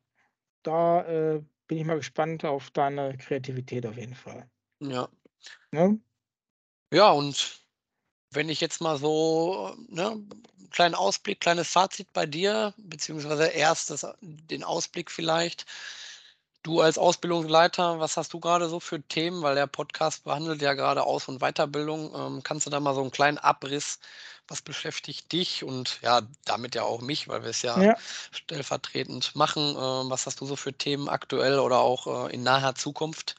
da, 0.62 1.02
äh, 1.06 1.44
bin 1.68 1.78
ich 1.78 1.84
mal 1.84 1.96
gespannt 1.96 2.44
auf 2.44 2.70
deine 2.70 3.16
Kreativität 3.18 3.86
auf 3.86 3.96
jeden 3.96 4.14
Fall. 4.14 4.48
Ja. 4.80 5.08
Ne? 5.72 6.00
Ja, 6.92 7.10
und 7.12 7.60
wenn 8.32 8.48
ich 8.50 8.60
jetzt 8.60 8.80
mal 8.82 8.98
so, 8.98 9.76
ne, 9.88 10.22
kleinen 10.70 10.94
Ausblick, 10.96 11.40
kleines 11.40 11.70
Fazit 11.70 12.12
bei 12.12 12.26
dir, 12.26 12.74
beziehungsweise 12.78 13.46
erst 13.48 13.90
das 13.90 14.06
den 14.22 14.64
Ausblick 14.64 15.10
vielleicht. 15.10 15.66
Du 16.64 16.80
als 16.80 16.98
Ausbildungsleiter, 16.98 18.00
was 18.00 18.16
hast 18.16 18.32
du 18.34 18.40
grade 18.40 18.68
so 18.70 18.80
für 18.80 19.02
Themen? 19.02 19.42
Weil 19.42 19.54
der 19.54 19.66
Podcast 19.68 20.24
behandelt 20.24 20.62
ja 20.62 20.74
grade 20.74 21.04
Aus 21.04 21.28
und 21.28 21.40
Weiterbildung. 21.40 22.14
Ähm, 22.14 22.42
kannst 22.44 22.66
du 22.66 22.70
da 22.70 22.80
mal 22.80 22.94
so 22.94 23.02
'n 23.02 23.10
kleinen 23.12 23.38
Abriss 23.38 24.00
was 24.48 24.62
beschäftigt 24.62 25.32
dich 25.32 25.64
und 25.64 26.00
ja, 26.02 26.22
damit 26.44 26.74
ja 26.74 26.82
auch 26.82 27.00
mich, 27.00 27.28
weil 27.28 27.42
wir 27.42 27.50
es 27.50 27.62
ja 27.62 27.80
Ja. 27.82 27.96
stellvertretend 28.32 29.34
machen. 29.36 29.70
Ähm, 29.70 30.10
was 30.10 30.26
hast 30.26 30.40
du 30.40 30.46
so 30.46 30.56
für 30.56 30.72
Themen 30.72 31.08
aktuell 31.08 31.58
oder 31.58 31.80
auch, 31.80 32.28
äh, 32.28 32.34
in 32.34 32.42
naher 32.42 32.74
Zukunft? 32.74 33.36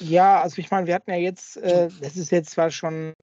Ja, 0.00 0.40
also 0.42 0.58
ich 0.58 0.70
meine, 0.70 0.86
wir 0.86 0.94
hatten 0.94 1.10
ja 1.10 1.16
jetzt 1.16 1.56
äh, 1.56 1.88
das 2.00 2.16
ist 2.16 2.30
jetzt 2.30 2.50
zwar 2.50 2.70
schon, 2.70 3.14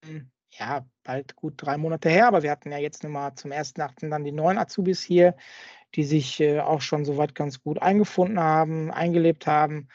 ja, 0.52 0.86
bald 1.04 1.36
gut 1.36 1.54
3 1.58 1.78
Monate 1.78 2.10
her, 2.10 2.28
aber 2.28 2.43
wir 2.43 2.52
hatten 2.52 2.72
ja 2.72 2.78
jetzt 2.78 3.04
nun 3.04 3.12
mal 3.12 3.36
zum 3.36 3.52
1.8. 3.52 4.10
dann 4.10 4.24
die 4.24 4.32
neuen 4.32 4.58
Azubis 4.58 5.02
hier, 5.02 5.36
die 5.96 6.04
sich, 6.04 6.39
äh, 6.39 6.60
auch 6.60 6.82
schon 6.82 7.06
so 7.06 7.17
weit 7.17 7.36
ganz 7.36 7.62
gut 7.62 7.82
eingefunden 7.82 8.39
haben, 8.39 8.91
eingelebt 8.91 9.48
haben. 9.48 9.88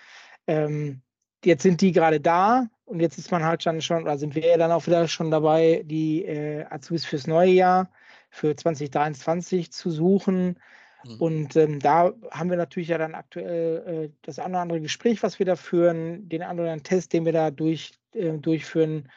Ähm, 0.46 1.03
jetzt 1.44 1.62
sind 1.62 1.81
die 1.81 1.92
grade 1.92 2.20
da 2.20 2.68
und 2.88 3.01
jetzt 3.01 3.18
ist 3.18 3.31
man 3.31 3.44
halt 3.44 3.64
dann 3.66 3.81
schon 3.83 4.03
oder 4.03 4.18
sind 4.18 4.35
wir 4.35 4.46
ja 4.46 4.57
dann 4.57 4.72
auch 4.72 4.87
wieder 4.87 5.07
schon 5.09 5.31
dabei, 5.31 5.83
die, 5.85 6.24
äh, 6.24 6.64
Azubis 6.70 7.05
fürs 7.05 7.27
neue 7.27 7.51
Jahr, 7.51 7.90
für 8.31 8.57
2023 8.57 9.70
zu 9.72 9.90
suchen. 9.90 10.59
Mhm. 11.05 11.16
Und, 11.20 11.57
ähm, 11.57 11.81
da 11.81 12.12
haben 12.31 12.51
wir 12.51 12.57
natürlich 12.57 12.88
ja 12.88 12.98
dann 12.98 13.14
aktuell, 13.14 14.07
äh, 14.07 14.11
das 14.22 14.38
ein 14.38 14.51
oder 14.53 14.61
andere 14.61 14.81
Gespräch, 14.81 15.22
was 15.22 15.38
wir 15.38 15.46
da 15.46 15.57
führen, 15.57 16.29
den 16.29 16.42
anderen 16.42 16.83
Test, 16.83 17.12
den 17.12 17.24
wir 17.24 17.33
da 17.33 17.51
durch 17.51 17.92
äh, 18.14 18.33
durchführen. 18.38 19.11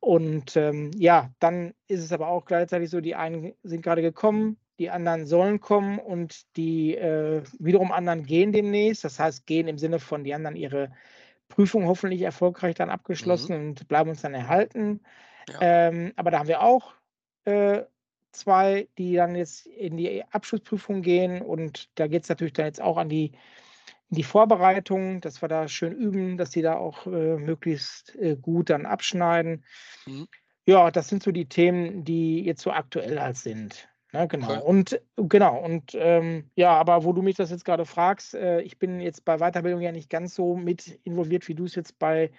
Und, 0.00 0.56
ähm, 0.56 0.90
ja, 0.96 1.30
dann 1.40 1.72
ist 1.88 2.04
es 2.04 2.12
aber 2.12 2.28
auch 2.28 2.44
gleichzeitig 2.44 2.90
so, 2.90 3.00
die 3.00 3.14
einen 3.14 3.54
sind 3.62 3.82
grade 3.82 4.02
gekommen, 4.02 4.58
die 4.78 4.90
anderen 4.90 5.24
sollen 5.26 5.60
kommen 5.60 5.98
und 5.98 6.42
die, 6.56 6.94
äh, 6.94 7.42
wiederum 7.58 7.90
anderen 7.90 8.24
gehen 8.24 8.52
demnächst. 8.52 9.04
Das 9.04 9.18
heißt, 9.18 9.46
gehen 9.46 9.66
im 9.66 9.78
Sinne 9.78 9.98
von, 9.98 10.24
die 10.24 10.30
dann 10.30 10.56
ihre 10.56 10.92
Prüfung 11.48 11.86
hoffentlich 11.86 12.22
erfolgreich 12.22 12.74
dann 12.74 12.88
Mhm. 12.88 12.94
abgeschlossen 12.94 13.54
und 13.54 13.88
bleiben 13.88 14.10
uns 14.10 14.22
dann 14.22 14.34
erhalten. 14.34 15.00
Ja. 15.48 15.58
Ähm, 15.88 16.12
aber 16.16 16.30
da 16.30 16.40
haben 16.40 16.48
wir 16.48 16.62
auch, 16.62 16.94
äh, 17.44 17.82
2, 18.32 18.88
die 18.98 19.14
dann 19.14 19.36
jetzt 19.36 19.66
in 19.66 19.96
die 19.96 20.24
Abschlussprüfung 20.30 21.02
gehen 21.02 21.40
und 21.40 21.88
da 21.94 22.08
geht's 22.08 22.28
natürlich 22.28 22.54
dann 22.54 22.66
jetzt 22.66 22.82
auch 22.82 22.96
an 22.96 23.08
die 23.08 23.32
in 24.10 24.16
die 24.16 24.24
Vorbereitung, 24.24 25.20
dass 25.20 25.42
wir 25.42 25.48
da 25.48 25.66
schön 25.66 25.92
üben, 25.92 26.36
dass 26.36 26.50
die 26.50 26.62
da 26.62 26.76
auch, 26.76 27.06
äh, 27.06 27.36
möglichst, 27.36 28.14
äh, 28.16 28.36
gut 28.36 28.70
dann 28.70 28.86
abschneiden. 28.86 29.64
Mhm. 30.06 30.28
Ja, 30.66 30.90
das 30.90 31.08
sind 31.08 31.22
so 31.22 31.32
die 31.32 31.48
Themen, 31.48 32.04
die 32.04 32.44
jetzt 32.44 32.62
so 32.62 32.70
aktuell 32.70 33.20
halt 33.20 33.36
sind, 33.36 33.88
ne, 34.14 34.28
genau. 34.28 34.50
Okay. 34.50 34.62
Und 34.64 35.00
genau, 35.16 35.58
und, 35.62 35.92
ähm, 35.94 36.50
ja, 36.56 36.72
aber 36.72 37.04
wo 37.04 37.12
du 37.12 37.22
mich 37.22 37.36
das 37.36 37.50
jetzt 37.50 37.64
grade 37.64 37.84
fragst, 37.84 38.34
äh, 38.34 38.60
ich 38.62 38.78
bin 38.78 39.00
jetzt 39.00 39.24
bei 39.24 39.38
Weiterbildung 39.38 39.80
ja 39.82 39.92
nicht 39.92 40.10
ganz 40.10 40.34
so 40.34 40.56
mit 40.56 41.00
involviert, 41.04 41.46
wie 41.48 41.54
du's 41.54 41.74
jetzt 41.74 41.98
bei 41.98 42.30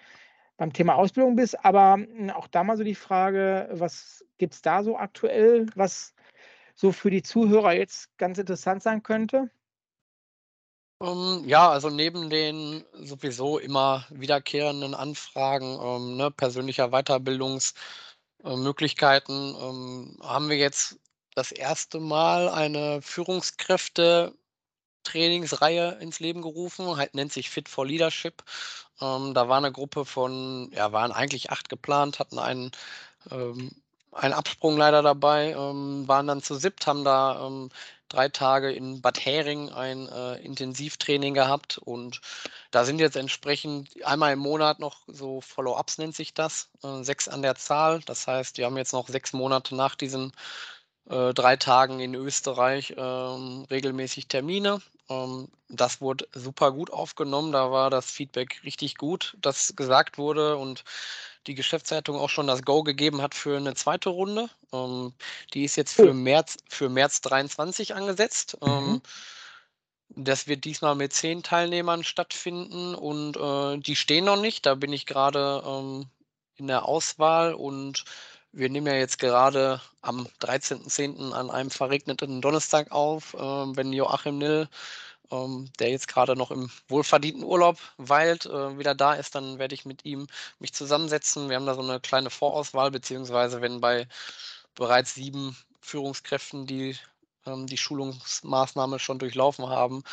beim 0.58 0.72
Thema 0.72 0.94
Ausbildung 0.94 1.36
bist, 1.36 1.64
aber, 1.64 1.94
hm, 1.94 2.30
auch 2.30 2.46
da 2.48 2.64
mal 2.64 2.76
so 2.76 2.84
die 2.84 2.94
Frage, 2.94 3.68
was 3.72 4.24
gibt's 4.38 4.62
da 4.62 4.82
so 4.82 4.96
aktuell, 4.96 5.66
was 5.74 6.14
so 6.74 6.92
für 6.92 7.10
die 7.10 7.22
Zuhörer 7.22 7.72
jetzt 7.74 8.16
ganz 8.18 8.38
interessant 8.38 8.82
sein 8.82 9.02
könnte? 9.02 9.50
Ähm, 11.02 11.42
ja, 11.46 11.68
also 11.68 11.90
neben 11.90 12.30
den 12.30 12.84
sowieso 12.94 13.58
immer 13.58 14.06
wiederkehrenden 14.10 14.94
Anfragen, 14.94 15.78
ähm, 15.82 16.16
ne, 16.16 16.30
persönlicher 16.30 16.88
Weiterbildungs 16.90 17.74
äh, 18.44 18.56
Möglichkeiten, 18.56 19.54
ähm, 19.60 20.18
haben 20.22 20.48
wir 20.48 20.56
jetzt 20.56 20.98
das 21.36 21.52
erste 21.52 22.00
Mal 22.00 22.48
eine 22.48 23.00
Führungskräfte-Trainingsreihe 23.02 25.98
ins 26.00 26.18
Leben 26.18 26.42
gerufen, 26.42 26.96
halt 26.96 27.14
nennt 27.14 27.32
sich 27.32 27.50
Fit 27.50 27.68
for 27.68 27.86
Leadership. 27.86 28.42
Ähm, 29.00 29.34
da 29.34 29.48
war 29.48 29.58
eine 29.58 29.70
Gruppe 29.72 30.04
von, 30.06 30.70
ja, 30.72 30.92
waren 30.92 31.12
eigentlich 31.12 31.50
acht 31.50 31.68
geplant, 31.68 32.18
hatten 32.18 32.38
einen, 32.38 32.70
ähm, 33.30 33.70
einen 34.12 34.32
Absprung 34.34 34.78
leider 34.78 35.02
dabei, 35.02 35.52
ähm, 35.52 36.08
waren 36.08 36.26
dann 36.26 36.42
zu 36.42 36.54
siebt, 36.54 36.86
haben 36.86 37.04
da 37.04 37.46
ähm, 37.46 37.68
drei 38.08 38.28
Tage 38.30 38.72
in 38.72 39.02
Bad 39.02 39.22
Hering 39.24 39.68
ein 39.70 40.08
äh, 40.08 40.36
Intensivtraining 40.36 41.34
gehabt 41.34 41.76
und 41.78 42.20
da 42.70 42.84
sind 42.86 42.98
jetzt 42.98 43.16
entsprechend 43.16 43.90
einmal 44.06 44.32
im 44.32 44.38
Monat 44.38 44.78
noch 44.78 45.00
so 45.06 45.42
Follow-ups 45.42 45.98
nennt 45.98 46.16
sich 46.16 46.32
das, 46.32 46.70
äh, 46.82 47.02
sechs 47.02 47.28
an 47.28 47.42
der 47.42 47.56
Zahl. 47.56 48.00
Das 48.06 48.26
heißt, 48.26 48.56
wir 48.56 48.64
haben 48.66 48.76
jetzt 48.78 48.92
noch 48.94 49.08
sechs 49.08 49.34
Monate 49.34 49.76
nach 49.76 49.96
diesen 49.96 50.32
äh, 51.08 51.32
drei 51.34 51.56
Tagen 51.56 52.00
in 52.00 52.14
Österreich 52.14 52.94
ähm, 52.96 53.66
regelmäßig 53.70 54.28
Termine. 54.28 54.80
Ähm, 55.08 55.48
das 55.68 56.00
wurde 56.00 56.26
super 56.34 56.72
gut 56.72 56.92
aufgenommen. 56.92 57.52
Da 57.52 57.70
war 57.70 57.90
das 57.90 58.10
Feedback 58.10 58.60
richtig 58.64 58.96
gut, 58.96 59.36
das 59.40 59.76
gesagt 59.76 60.18
wurde 60.18 60.56
und 60.56 60.84
die 61.46 61.54
Geschäftsleitung 61.54 62.16
auch 62.16 62.30
schon 62.30 62.48
das 62.48 62.62
Go 62.62 62.82
gegeben 62.82 63.22
hat 63.22 63.34
für 63.34 63.56
eine 63.56 63.74
zweite 63.74 64.08
Runde. 64.08 64.48
Ähm, 64.72 65.12
die 65.54 65.64
ist 65.64 65.76
jetzt 65.76 65.94
für 65.94 66.12
März, 66.12 66.56
für 66.68 66.88
März 66.88 67.20
23 67.20 67.94
angesetzt. 67.94 68.58
Mhm. 68.60 68.68
Ähm, 68.68 69.02
das 70.08 70.46
wird 70.46 70.64
diesmal 70.64 70.94
mit 70.94 71.12
zehn 71.12 71.42
Teilnehmern 71.42 72.04
stattfinden 72.04 72.94
und 72.94 73.36
äh, 73.36 73.78
die 73.78 73.96
stehen 73.96 74.24
noch 74.24 74.40
nicht. 74.40 74.64
Da 74.66 74.74
bin 74.74 74.92
ich 74.92 75.06
gerade 75.06 75.62
ähm, 75.66 76.06
in 76.56 76.68
der 76.68 76.84
Auswahl 76.84 77.54
und 77.54 78.04
wir 78.56 78.70
nehmen 78.70 78.86
ja 78.86 78.94
jetzt 78.94 79.18
gerade 79.18 79.80
am 80.02 80.26
13.10. 80.40 81.32
an 81.32 81.50
einem 81.50 81.70
verregneten 81.70 82.40
Donnerstag 82.40 82.90
auf, 82.90 83.34
äh, 83.34 83.38
wenn 83.38 83.92
Joachim 83.92 84.38
Nill 84.38 84.68
ähm, 85.30 85.70
der 85.78 85.90
jetzt 85.90 86.08
gerade 86.08 86.36
noch 86.36 86.50
im 86.50 86.70
wohlverdienten 86.88 87.44
Urlaub 87.44 87.78
weilt, 87.96 88.46
äh, 88.46 88.78
wieder 88.78 88.94
da 88.94 89.14
ist, 89.14 89.34
dann 89.34 89.58
werde 89.58 89.74
ich 89.74 89.84
mit 89.84 90.04
ihm 90.04 90.26
mich 90.58 90.72
zusammensetzen. 90.72 91.48
Wir 91.48 91.56
haben 91.56 91.66
da 91.66 91.74
so 91.74 91.82
eine 91.82 92.00
kleine 92.00 92.30
Vorauswahl, 92.30 92.90
beziehungsweise 92.90 93.60
wenn 93.60 93.80
bei 93.80 94.06
bereits 94.74 95.14
sieben 95.14 95.56
Führungskräften, 95.80 96.66
die 96.66 96.96
ähm, 97.46 97.66
die 97.66 97.76
Schulungsmaßnahme 97.76 98.98
schon 98.98 99.18
durchlaufen 99.18 99.68
haben, 99.68 100.04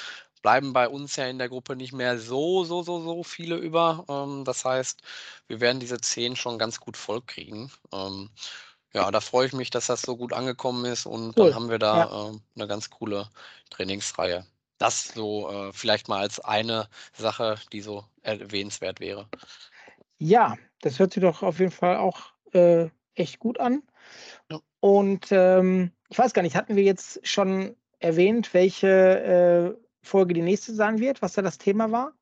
bleiben 0.43 0.73
bei 0.73 0.88
uns 0.88 1.15
ja 1.15 1.25
in 1.25 1.39
der 1.39 1.49
Gruppe 1.49 1.75
nicht 1.75 1.93
mehr 1.93 2.19
so, 2.19 2.63
so, 2.65 2.84
so, 2.84 3.01
so 3.01 3.23
viele 3.23 3.56
über. 3.56 4.06
Ähm, 4.08 4.43
das 4.45 4.63
heißt, 4.63 5.01
wir 5.47 5.60
werden 5.60 5.79
diese 5.79 5.99
zehn 5.99 6.36
schon 6.36 6.60
ganz 6.60 6.79
gut 6.79 6.97
vollkriegen. 6.97 7.71
Ähm, 7.91 8.29
ja, 8.93 9.10
da 9.10 9.21
freue 9.21 9.47
ich 9.47 9.53
mich, 9.53 9.71
dass 9.71 9.88
das 9.88 10.03
so 10.03 10.15
gut 10.15 10.34
angekommen 10.34 10.86
ist 10.86 11.08
und 11.08 11.38
cool. 11.38 11.45
dann 11.45 11.56
haben 11.56 11.69
wir 11.71 11.79
da 11.79 11.97
ja. 11.97 12.29
äh, 12.29 12.39
eine 12.56 12.67
ganz 12.67 12.91
coole 12.91 13.29
Trainingsreihe. 13.71 14.45
Das 14.77 15.08
so 15.08 15.49
äh, 15.49 15.73
vielleicht 15.73 16.10
mal 16.10 16.19
als 16.19 16.39
eine 16.39 16.88
Sache, 17.13 17.56
die 17.71 17.82
so 17.82 18.03
erwähnenswert 18.21 18.99
wäre. 18.99 19.27
Ja, 20.19 20.58
das 20.82 20.99
hört 20.99 21.13
sich 21.13 21.23
doch 21.23 21.41
auf 21.41 21.60
jeden 21.60 21.71
Fall 21.71 21.97
auch 21.97 22.34
äh, 22.53 22.89
echt 23.15 23.39
gut 23.39 23.60
an. 23.60 23.82
Ja. 24.51 24.60
Und 24.82 25.27
ähm, 25.32 25.91
ich 26.10 26.17
weiß 26.17 26.34
gar 26.34 26.41
nicht, 26.41 26.56
hatten 26.56 26.75
wir 26.75 26.84
jetzt 26.84 27.25
schon 27.25 27.75
erwähnt, 27.99 28.53
welche 28.53 29.77
äh, 29.77 29.82
Folge 30.03 30.33
die 30.33 30.41
nächste 30.41 30.73
sein 30.73 30.99
wird, 30.99 31.21
was 31.21 31.33
da 31.33 31.41
das 31.41 31.57
Thema 31.57 31.91
war? 31.91 32.13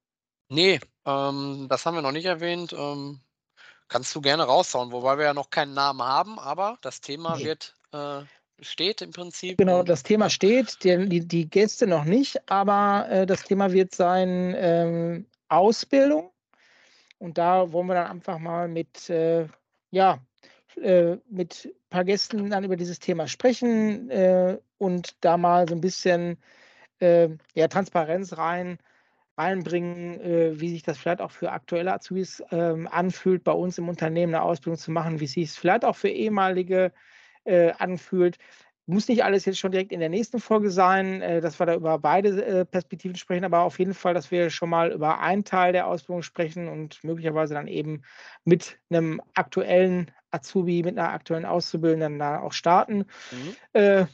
Nee, 0.50 0.80
ähm, 1.06 1.68
das 1.70 1.86
haben 1.86 1.96
wir 1.96 2.02
noch 2.02 2.12
nicht 2.12 2.26
erwähnt. 2.26 2.74
Ähm, 2.74 3.20
kannst 3.88 4.14
du 4.16 4.22
gerne 4.22 4.44
raushauen, 4.44 4.92
wobei 4.92 5.18
wir 5.18 5.26
ja 5.26 5.34
noch 5.34 5.50
keinen 5.50 5.74
Namen 5.74 6.02
haben, 6.02 6.40
aber 6.40 6.78
das 6.82 7.02
Thema 7.02 7.38
nee. 7.38 7.46
wird 7.46 7.76
äh, 7.92 8.22
steht 8.62 9.02
im 9.02 9.12
Prinzip. 9.12 9.58
Genau, 9.58 9.84
das 9.84 10.04
Thema 10.04 10.30
steht, 10.30 10.84
die, 10.84 11.10
die, 11.10 11.28
die 11.28 11.50
Gäste 11.50 11.88
noch 11.88 12.06
nicht, 12.06 12.50
aber 12.50 13.08
äh, 13.10 13.26
das 13.26 13.44
Thema 13.44 13.72
wird 13.72 13.94
sein 13.94 14.54
ähm, 14.58 15.26
Ausbildung. 15.50 16.32
Und 17.18 17.38
da 17.38 17.72
wollen 17.72 17.88
wir 17.88 17.96
dann 17.96 18.08
einfach 18.08 18.40
mal 18.40 18.68
mit, 18.68 19.10
äh, 19.10 19.48
ja, 19.92 20.20
äh, 20.82 21.18
mit 21.30 21.66
ein 21.66 21.90
paar 21.90 22.04
Gästen 22.04 22.50
dann 22.50 22.64
über 22.64 22.78
dieses 22.78 23.00
Thema 23.00 23.28
sprechen 23.28 24.10
äh, 24.10 24.58
und 24.78 25.16
da 25.22 25.38
mal 25.38 25.68
so 25.68 25.76
ein 25.76 25.82
bisschen 25.82 26.38
äh, 27.02 27.30
ja, 27.54 27.68
Transparenz 27.68 28.38
rein 28.38 28.78
reinbringen, 29.38 30.20
äh, 30.22 30.60
wie 30.60 30.70
sich 30.70 30.84
das 30.84 30.98
vielleicht 30.98 31.22
auch 31.22 31.32
für 31.32 31.52
aktuelle 31.52 31.94
Azubis 31.94 32.44
ähm, 32.52 32.88
anfühlt, 32.92 33.44
bei 33.44 33.54
uns 33.54 33.78
im 33.78 33.90
Unternehmen 33.90 34.36
eine 34.36 34.44
Ausbildung 34.44 34.78
zu 34.78 34.92
machen, 34.92 35.20
wie 35.20 35.28
sich 35.28 35.50
es 35.50 35.58
vielleicht 35.58 35.86
auch 35.86 35.96
für 35.96 36.10
ehemalige 36.10 36.92
äh, 37.44 37.72
anfühlt. 37.72 38.38
Muss 38.88 39.08
nicht 39.08 39.24
alles 39.24 39.46
jetzt 39.46 39.60
schon 39.60 39.72
direkt 39.72 39.92
in 39.92 40.00
der 40.00 40.10
nächsten 40.10 40.40
Folge 40.40 40.70
sein, 40.70 41.22
äh, 41.22 41.40
dass 41.40 41.60
wir 41.60 41.66
da 41.66 41.76
über 41.76 41.98
beide 41.98 42.44
äh, 42.46 42.66
Perspektiven 42.66 43.16
sprechen, 43.16 43.46
aber 43.46 43.62
auf 43.62 43.80
jeden 43.80 43.94
Fall, 43.94 44.14
dass 44.14 44.32
wir 44.32 44.50
schon 44.50 44.70
mal 44.70 44.92
über 44.92 45.20
einen 45.20 45.46
Teil 45.46 45.72
der 45.72 45.88
Ausbildung 45.88 46.24
sprechen 46.24 46.68
und 46.68 47.04
möglicherweise 47.04 47.54
dann 47.54 47.68
eben 47.68 48.04
mit 48.44 48.80
einem 48.90 49.22
aktuellen 49.34 50.12
Azubi, 50.32 50.84
mit 50.84 50.98
einer 50.98 51.12
aktuellen 51.12 51.46
Auszubildenden 51.46 52.20
da 52.20 52.42
auch 52.42 52.54
starten. 52.54 53.06
Mhm. 53.32 53.56
Äh, 53.74 54.06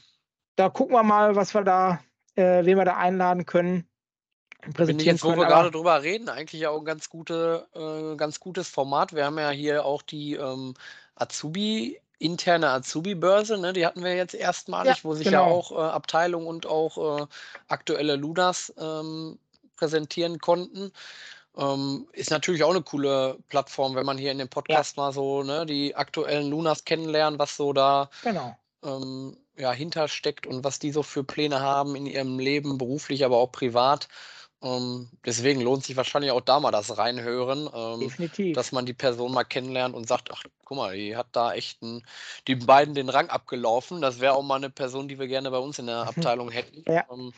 da 0.56 0.70
gucken 0.70 0.96
wir 0.96 1.04
mal, 1.04 1.36
was 1.36 1.54
wir 1.54 1.64
da, 1.64 2.00
äh, 2.38 2.66
wen 2.66 2.78
wir 2.78 2.86
da 2.86 2.98
einladen 2.98 3.46
können. 3.46 3.88
Bin 4.76 5.00
ich 5.00 5.06
jetzt, 5.06 5.24
wo 5.24 5.36
wir 5.36 5.46
gerade 5.46 5.72
drüber 5.72 6.02
reden, 6.02 6.30
eigentlich 6.30 6.68
auch 6.68 6.80
ein 6.80 6.86
ganz, 6.86 7.10
gute, 7.10 7.68
äh, 7.74 8.16
ganz 8.18 8.40
gutes 8.40 8.68
Format. 8.68 9.14
Wir 9.14 9.26
haben 9.26 9.38
ja 9.38 9.52
hier 9.52 9.86
auch 9.86 10.02
die 10.02 10.34
ähm, 10.34 10.74
Azubi 11.16 12.00
interne 12.20 12.70
Azubi-Börse, 12.70 13.58
ne, 13.58 13.74
die 13.74 13.86
hatten 13.86 14.04
wir 14.04 14.16
jetzt 14.16 14.34
erstmalig, 14.34 14.98
ja, 14.98 15.04
wo 15.04 15.14
sich 15.14 15.26
genau. 15.26 15.46
ja 15.46 15.54
auch 15.54 15.72
äh, 15.72 15.76
Abteilung 15.76 16.48
und 16.48 16.66
auch 16.66 17.22
äh, 17.22 17.26
aktuelle 17.68 18.16
Ludas 18.16 18.74
ähm, 18.78 19.38
präsentieren 19.76 20.40
konnten. 20.40 20.92
Ähm, 21.56 22.08
ist 22.14 22.32
natürlich 22.32 22.64
auch 22.64 22.72
eine 22.72 22.82
coole 22.82 23.38
Plattform, 23.50 23.96
wenn 23.96 24.06
man 24.06 24.18
hier 24.18 24.32
in 24.32 24.38
dem 24.38 24.50
Podcast 24.50 24.98
ja. 24.98 25.04
mal 25.04 25.14
so 25.14 25.44
ne, 25.44 25.66
die 25.66 25.96
aktuellen 25.96 26.50
Lunas 26.50 26.86
kennenlernt, 26.86 27.40
was 27.40 27.56
so 27.56 27.74
da 27.74 28.10
genau. 28.24 28.56
ähm, 28.84 29.38
ja, 29.58 29.72
hintersteckt 29.72 30.48
und 30.48 30.64
was 30.64 30.80
die 30.80 30.92
so 30.92 31.04
für 31.04 31.24
Pläne 31.24 31.60
haben 31.60 31.96
in 31.96 32.06
ihrem 32.06 32.40
Leben, 32.40 32.78
beruflich, 32.78 33.26
aber 33.26 33.38
auch 33.38 33.52
privat. 33.52 34.08
Ähm, 34.62 35.10
deswegen 35.24 35.62
lohnt 35.62 35.84
sich 35.84 35.96
wahrscheinlich 35.98 36.32
auch 36.32 36.42
da 36.42 36.60
mal 36.60 36.72
das 36.72 36.98
Reinhören, 36.98 37.70
ähm, 37.74 38.00
Definitiv. 38.00 38.56
dass 38.56 38.72
man 38.72 38.88
die 38.88 38.94
Person 38.94 39.32
mal 39.32 39.44
kennenlernt 39.44 39.94
und 39.94 40.08
sagt, 40.08 40.32
ach, 40.32 40.44
guck 40.66 40.78
mal, 40.78 40.96
die 40.96 41.16
hat 41.16 41.28
da 41.34 41.54
echt 41.54 41.82
ein, 41.84 42.04
die 42.48 42.56
beiden 42.56 42.96
den 42.96 43.10
Rang 43.10 43.30
abgelaufen. 43.30 44.02
Das 44.02 44.20
wäre 44.20 44.34
auch 44.34 44.42
mal 44.42 44.56
eine 44.56 44.72
Person, 44.72 45.08
die 45.08 45.20
wir 45.20 45.28
gerne 45.28 45.52
bei 45.52 45.60
uns 45.60 45.78
in 45.78 45.86
der 45.86 45.98
Abteilung 46.08 46.50
hätten. 46.50 46.84
Ja. 46.88 47.06
Ähm, 47.12 47.34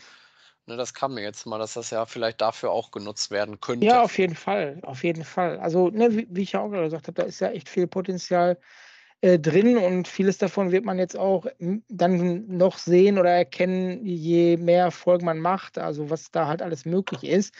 ne, 0.66 0.78
das 0.78 0.94
kam 0.94 1.16
mir 1.16 1.24
jetzt 1.24 1.46
mal, 1.46 1.60
dass 1.60 1.74
das 1.74 1.90
ja 1.90 2.06
vielleicht 2.06 2.40
dafür 2.40 2.72
auch 2.72 2.92
genutzt 2.92 3.32
werden 3.32 3.60
könnte. 3.60 3.86
Ja, 3.86 4.02
auf 4.02 4.18
jeden 4.18 4.36
Fall, 4.36 4.80
auf 4.84 5.04
jeden 5.04 5.26
Fall. 5.26 5.60
Also, 5.60 5.90
ne, 5.90 6.16
wie, 6.16 6.28
wie 6.30 6.44
ich 6.44 6.54
ja 6.54 6.62
auch 6.62 6.70
gerade 6.70 6.86
gesagt 6.86 7.08
habe, 7.08 7.22
da 7.22 7.24
ist 7.24 7.42
ja 7.42 7.50
echt 7.50 7.68
viel 7.68 7.88
Potenzial 7.88 8.58
äh, 9.22 9.38
drin 9.40 9.78
und 9.78 10.08
vieles 10.08 10.38
davon 10.38 10.72
wird 10.72 10.86
man 10.86 10.98
jetzt 10.98 11.18
auch 11.18 11.46
dann 11.90 12.48
noch 12.48 12.78
sehen 12.78 13.18
oder 13.18 13.32
erkennen, 13.32 14.06
je 14.06 14.58
mehr 14.58 14.92
Folgen 14.92 15.26
man 15.26 15.40
macht, 15.40 15.78
also 15.78 16.10
was 16.10 16.32
da 16.32 16.48
halt 16.48 16.62
alles 16.62 16.86
möglich 16.86 17.24
ist. 17.24 17.54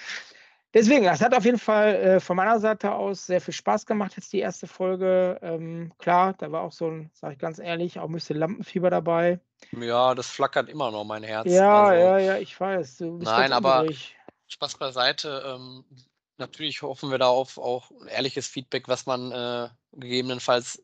Deswegen, 0.74 1.06
das 1.06 1.22
hat 1.22 1.34
auf 1.34 1.46
jeden 1.46 1.58
Fall 1.58 1.96
äh, 1.96 2.20
von 2.20 2.38
meiner 2.38 2.60
Seite 2.60 2.92
aus 2.92 3.26
sehr 3.26 3.42
viel 3.42 3.56
Spaß 3.56 3.88
gemacht, 3.88 4.14
jetzt 4.16 4.32
die 4.32 4.40
erste 4.40 4.68
Folge. 4.68 5.40
Ähm, 5.42 5.92
klar, 5.98 6.36
da 6.38 6.52
war 6.52 6.62
auch 6.62 6.72
so 6.72 6.88
ein, 6.88 7.10
sage 7.14 7.34
ich 7.34 7.40
ganz 7.40 7.58
ehrlich, 7.58 8.00
auch 8.00 8.06
ein 8.06 8.14
bisschen 8.14 8.38
Lampenfieber 8.38 8.92
dabei. 8.92 9.40
Ja, 9.72 10.14
das 10.14 10.28
flackert 10.28 10.70
immer 10.70 10.92
noch 10.92 11.06
mein 11.06 11.24
Herz. 11.24 11.52
Ja, 11.52 11.86
also, 11.86 12.02
ja, 12.02 12.18
ja, 12.20 12.38
ich 12.38 12.60
weiß. 12.60 13.00
nein, 13.02 13.52
aber 13.52 13.86
Spaß 14.48 14.78
beiseite. 14.78 15.44
Ähm, 15.46 15.84
natürlich 16.40 16.82
hoffen 16.82 17.12
wir 17.12 17.18
da 17.18 17.28
auf 17.28 17.58
auch 17.58 17.92
ehrliches 18.08 18.48
Feedback, 18.48 18.88
was 18.88 19.06
man 19.06 19.32
äh, 19.32 19.70
gegebenenfalls 19.94 20.82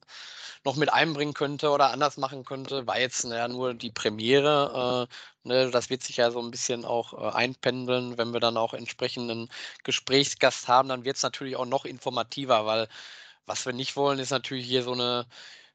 noch 0.65 0.75
mit 0.75 0.91
einbringen 0.91 1.33
könnte 1.33 1.69
oder 1.69 1.91
anders 1.91 2.17
machen 2.17 2.43
könnte, 2.43 2.87
war 2.87 2.99
jetzt 2.99 3.23
ja 3.25 3.47
nur 3.47 3.73
die 3.75 3.91
Premiere. 3.91 5.07
Äh, 5.43 5.47
ne, 5.47 5.71
das 5.71 5.89
wird 5.89 6.03
sich 6.03 6.17
ja 6.17 6.31
so 6.31 6.41
ein 6.41 6.51
bisschen 6.51 6.85
auch 6.85 7.13
äh, 7.13 7.35
einpendeln. 7.35 8.17
Wenn 8.17 8.33
wir 8.33 8.39
dann 8.39 8.57
auch 8.57 8.73
entsprechenden 8.73 9.49
Gesprächsgast 9.83 10.67
haben, 10.67 10.89
dann 10.89 11.05
wird 11.05 11.17
es 11.17 11.23
natürlich 11.23 11.55
auch 11.55 11.65
noch 11.67 11.85
informativer, 11.85 12.65
weil 12.65 12.87
was 13.45 13.65
wir 13.65 13.73
nicht 13.73 13.95
wollen, 13.95 14.19
ist 14.19 14.31
natürlich 14.31 14.65
hier 14.67 14.83
so 14.83 14.93
eine 14.93 15.27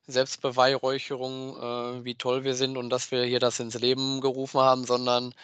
Selbstbeweihräucherung, 0.09 1.57
äh, 2.03 2.05
wie 2.05 2.16
toll 2.16 2.45
wir 2.45 2.55
sind 2.55 2.77
und 2.77 2.90
dass 2.90 3.11
wir 3.12 3.25
hier 3.25 3.40
das 3.40 3.61
ins 3.61 3.75
Leben 3.79 4.21
gerufen 4.21 4.61
haben, 4.61 4.85
sondern 4.85 5.35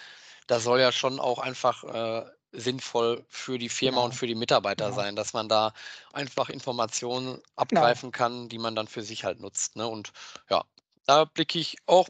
da 0.47 0.61
soll 0.61 0.81
ja 0.81 0.93
schon 0.93 1.21
auch 1.21 1.39
einfach 1.39 1.85
äh, 1.85 2.25
sinnvoll 2.57 3.25
für 3.29 3.59
die 3.59 3.69
Firma 3.69 3.99
genau. 3.99 4.07
und 4.07 4.13
für 4.13 4.27
die 4.27 4.35
Mitarbeiter 4.35 4.87
genau. 4.87 4.97
sein, 4.97 5.17
dass 5.17 5.33
man 5.33 5.49
da 5.49 5.73
einfach 6.13 6.49
Informationen 6.49 7.35
genau. 7.35 7.43
abgreifen 7.57 8.11
genau. 8.11 8.19
kann, 8.19 8.49
die 8.49 8.59
man 8.59 8.75
dann 8.75 8.89
für 8.89 9.03
sich 9.03 9.25
halt 9.25 9.41
nutzt. 9.41 9.77
Ne? 9.77 9.87
Und 9.87 10.13
ja, 10.51 10.65
da 11.05 11.25
blicke 11.25 11.59
ich 11.59 11.77
auch 11.87 12.09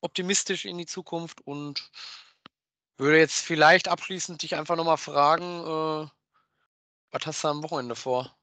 optimistisch 0.00 0.64
in 0.64 0.78
die 0.78 0.86
Zukunft 0.86 1.40
und 1.46 1.90
würde 2.96 3.18
jetzt 3.18 3.40
vielleicht 3.40 3.88
abschließend 3.88 4.42
dich 4.42 4.54
einfach 4.54 4.76
nochmal 4.76 4.98
fragen, 4.98 5.60
äh, 5.60 6.08
was 7.10 7.26
hast 7.26 7.44
du 7.44 7.48
am 7.48 7.62
Wochenende 7.62 7.96
vor? 7.96 8.36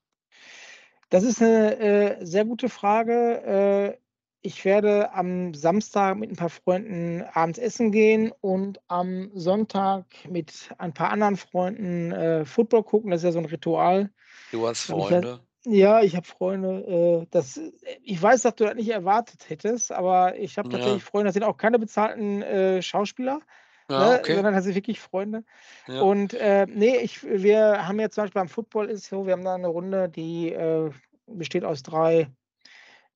Das 1.10 1.23
ist 1.23 1.41
eine 1.41 1.77
äh, 1.77 2.25
sehr 2.25 2.45
gute 2.45 2.69
Frage. 2.69 3.97
Äh, 3.97 3.97
ich 4.41 4.65
werde 4.65 5.13
am 5.13 5.54
Samstag 5.54 6.17
mit 6.17 6.32
ein 6.32 6.36
paar 6.36 6.49
Freunden 6.49 7.23
abends 7.34 7.60
essen 7.60 7.91
gehen 7.91 8.32
und 8.41 8.82
am 8.88 9.30
Sonntag 9.34 10.06
mit 10.30 10.69
ein 10.77 10.93
paar 10.93 11.12
anderen 11.12 11.38
Freunden 11.38 12.12
äh, 12.12 12.45
Football 12.45 12.84
gucken. 12.84 13.12
Das 13.12 13.21
ist 13.21 13.25
ja 13.25 13.32
so 13.32 13.39
ein 13.39 13.45
Ritual. 13.45 14.10
Du 14.51 14.67
hast 14.67 14.89
ich 14.89 14.95
Freunde. 14.95 15.39
Ja, 15.65 16.01
ich 16.01 16.15
habe 16.15 16.25
Freunde. 16.25 17.21
Äh, 17.21 17.27
das, 17.30 17.60
ich 18.01 18.21
weiß, 18.21 18.41
dass 18.41 18.56
du 18.56 18.65
das 18.65 18.73
nicht 18.75 18.89
erwartet 18.89 19.47
hättest, 19.49 19.91
aber 19.91 20.36
ich 20.38 20.58
habe 20.58 20.69
Ja. 20.69 20.77
tatsächlich 20.77 21.04
Freunde. 21.04 21.27
Das 21.27 21.34
sind 21.36 21.43
auch 21.43 21.58
keine 21.58 21.77
bezahlten 21.77 22.41
äh, 22.41 22.82
Schauspieler, 22.82 23.41
Ja, 23.89 24.10
ne, 24.12 24.19
okay. 24.19 24.34
sondern 24.34 24.56
das 24.56 24.63
sind 24.63 24.73
wirklich 24.73 24.99
Freunde. 24.99 25.43
Ja. 25.88 26.01
Und 26.01 26.34
äh, 26.34 26.65
nee, 26.67 26.97
ich, 26.97 27.23
wir 27.23 27.88
haben 27.88 27.99
jetzt 27.99 28.15
zum 28.15 28.23
Beispiel 28.23 28.41
beim 28.41 28.49
Football 28.49 28.89
ist 28.89 29.06
so, 29.06 29.27
wir 29.27 29.34
haben 29.34 29.45
da 29.45 29.54
eine 29.54 29.67
Runde, 29.67 30.10
die 30.10 30.51
äh, 30.51 30.89
besteht 31.27 31.63
aus 31.63 31.84
drei, 31.84 32.27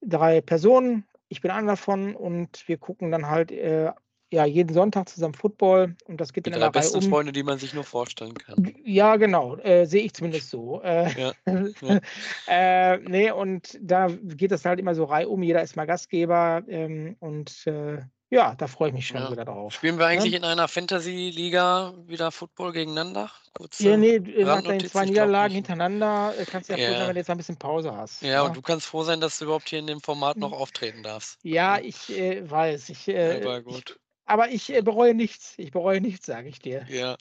drei 0.01 0.41
Personen. 0.41 1.07
Ich 1.27 1.41
bin 1.41 1.51
einer 1.51 1.67
davon 1.67 2.15
und 2.15 2.67
wir 2.67 2.77
gucken 2.77 3.11
dann 3.11 3.27
halt 3.27 3.51
äh, 3.51 3.91
ja, 4.31 4.45
jeden 4.45 4.73
Sonntag 4.73 5.07
zusammen 5.07 5.33
Football 5.33 5.95
und 6.05 6.19
das 6.19 6.33
geht 6.33 6.45
Die 6.45 6.51
dann 6.51 6.59
in 6.59 6.65
drei 6.65 6.71
besten 6.71 6.97
um. 6.97 7.09
Freunde, 7.09 7.31
die 7.31 7.43
man 7.43 7.57
sich 7.57 7.73
nur 7.73 7.83
vorstellen 7.83 8.33
kann. 8.33 8.73
Ja, 8.83 9.15
genau, 9.15 9.55
äh, 9.57 9.85
sehe 9.85 10.03
ich 10.03 10.13
zumindest 10.13 10.49
so. 10.49 10.81
Äh, 10.81 11.09
Ja, 11.19 11.33
ja. 11.81 11.99
äh, 12.47 12.97
nee, 12.99 13.31
und 13.31 13.77
da 13.81 14.07
geht 14.07 14.51
das 14.51 14.65
halt 14.65 14.79
immer 14.79 14.95
so 14.95 15.05
reihum, 15.05 15.43
jeder 15.43 15.61
ist 15.61 15.75
mal 15.75 15.85
Gastgeber 15.85 16.63
ähm, 16.67 17.15
und 17.19 17.65
äh, 17.67 17.99
ja, 18.29 18.55
da 18.55 18.67
freue 18.67 18.89
ich 18.89 18.93
mich 18.93 19.07
schon 19.07 19.21
Ja. 19.21 19.31
wieder 19.31 19.45
drauf. 19.45 19.73
Spielen 19.73 19.97
wir 19.99 20.07
eigentlich 20.07 20.33
in 20.33 20.43
einer 20.43 20.67
Fantasy-Liga 20.67 21.93
wieder 22.07 22.31
Football 22.31 22.71
gegeneinander? 22.73 23.31
Kurze 23.53 23.83
Ja, 23.89 23.97
nee, 23.97 24.19
nach 24.19 24.61
deinen 24.61 24.85
zwei 24.85 25.03
ich 25.03 25.09
Niederlagen 25.09 25.53
hintereinander 25.53 26.35
äh, 26.37 26.45
kannst 26.45 26.69
du 26.69 26.73
ja 26.73 26.77
froh 26.77 26.93
Ja. 26.93 26.97
sein, 26.99 27.07
wenn 27.07 27.15
du 27.15 27.19
jetzt 27.19 27.29
ein 27.29 27.37
bisschen 27.37 27.57
Pause 27.57 27.95
hast. 27.95 28.21
Ja, 28.21 28.41
ne? 28.41 28.43
und 28.43 28.55
du 28.55 28.61
kannst 28.61 28.87
froh 28.87 29.03
sein, 29.03 29.21
dass 29.21 29.37
du 29.39 29.45
überhaupt 29.45 29.69
hier 29.69 29.79
in 29.79 29.87
dem 29.87 30.01
Format 30.01 30.39
noch 30.39 30.51
auftreten 30.51 31.03
darfst. 31.03 31.39
Ja, 31.43 31.77
Ja. 31.77 31.83
ich 31.83 32.09
äh, 32.09 32.49
weiß. 32.49 32.89
Ich, 32.89 33.07
äh, 33.07 33.45
Aber 33.45 33.61
ich, 33.65 33.85
gut. 33.85 33.99
Aber 34.25 34.49
ich 34.49 34.73
äh, 34.73 34.81
bereue 34.81 35.13
nichts. 35.13 35.53
Ich 35.57 35.71
bereue 35.71 36.01
nichts, 36.01 36.25
sage 36.25 36.47
ich 36.49 36.59
dir. 36.59 36.85
Ja. 36.87 37.17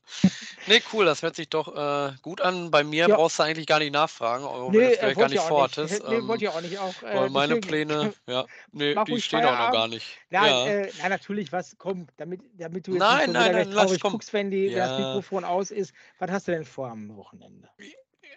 Nee, 0.67 0.83
cool, 0.93 1.05
das 1.05 1.23
hört 1.23 1.37
sich 1.37 1.49
doch 1.49 1.69
äh, 1.75 2.15
gut 2.23 2.41
an. 2.41 2.71
Bei 2.71 2.85
mir 2.85 3.09
Ja. 3.09 3.17
brauchst 3.17 3.39
du 3.39 3.43
eigentlich 3.43 3.67
gar 3.67 3.79
nicht 3.79 3.93
nachfragen, 3.93 4.45
auch 4.45 4.75
wenn 4.75 4.85
du 4.85 4.91
Nee, 4.91 4.95
äh, 4.95 4.99
vielleicht 5.01 5.19
gar 5.19 5.29
wollte 5.29 5.35
nicht 5.35 5.43
vorhattest. 5.43 6.01
Nee, 6.07 6.19
Ähm, 6.19 6.29
wollte 6.29 6.45
ich 6.45 6.51
auch 6.51 6.61
nicht. 6.61 6.79
Auch, 6.79 7.03
weil 7.03 7.27
äh, 7.27 7.31
meine 7.31 7.55
deswegen, 7.55 7.69
Pläne, 7.69 8.11
ja, 8.27 8.47
nee, 8.73 8.95
die 9.07 9.21
stehen 9.21 9.45
auch 9.45 9.59
noch 9.59 9.71
gar 9.71 9.89
nicht. 9.89 10.07
Nein, 10.31 10.57
Ja. 10.57 10.67
äh, 10.67 10.93
nein, 10.97 11.11
natürlich, 11.11 11.53
was, 11.53 11.77
komm, 11.79 12.07
damit, 12.17 12.41
damit 12.59 12.87
du 12.87 12.95
jetzt 12.95 13.01
Nein, 13.01 13.11
nicht 13.11 13.27
so 13.27 13.33
nein, 13.33 13.53
nein, 13.53 13.71
lass, 13.73 14.01
guckst, 14.01 14.33
wenn, 14.33 14.51
die, 14.51 14.73
wenn 14.73 14.81
das 14.83 14.93
Ja. 14.93 14.97
Mikrofon 14.97 15.45
aus 15.45 15.71
ist. 15.71 15.95
Was 16.19 16.31
hast 16.31 16.49
du 16.49 16.53
denn 16.53 16.65
vor 16.65 16.89
am 16.89 17.15
Wochenende? 17.17 17.69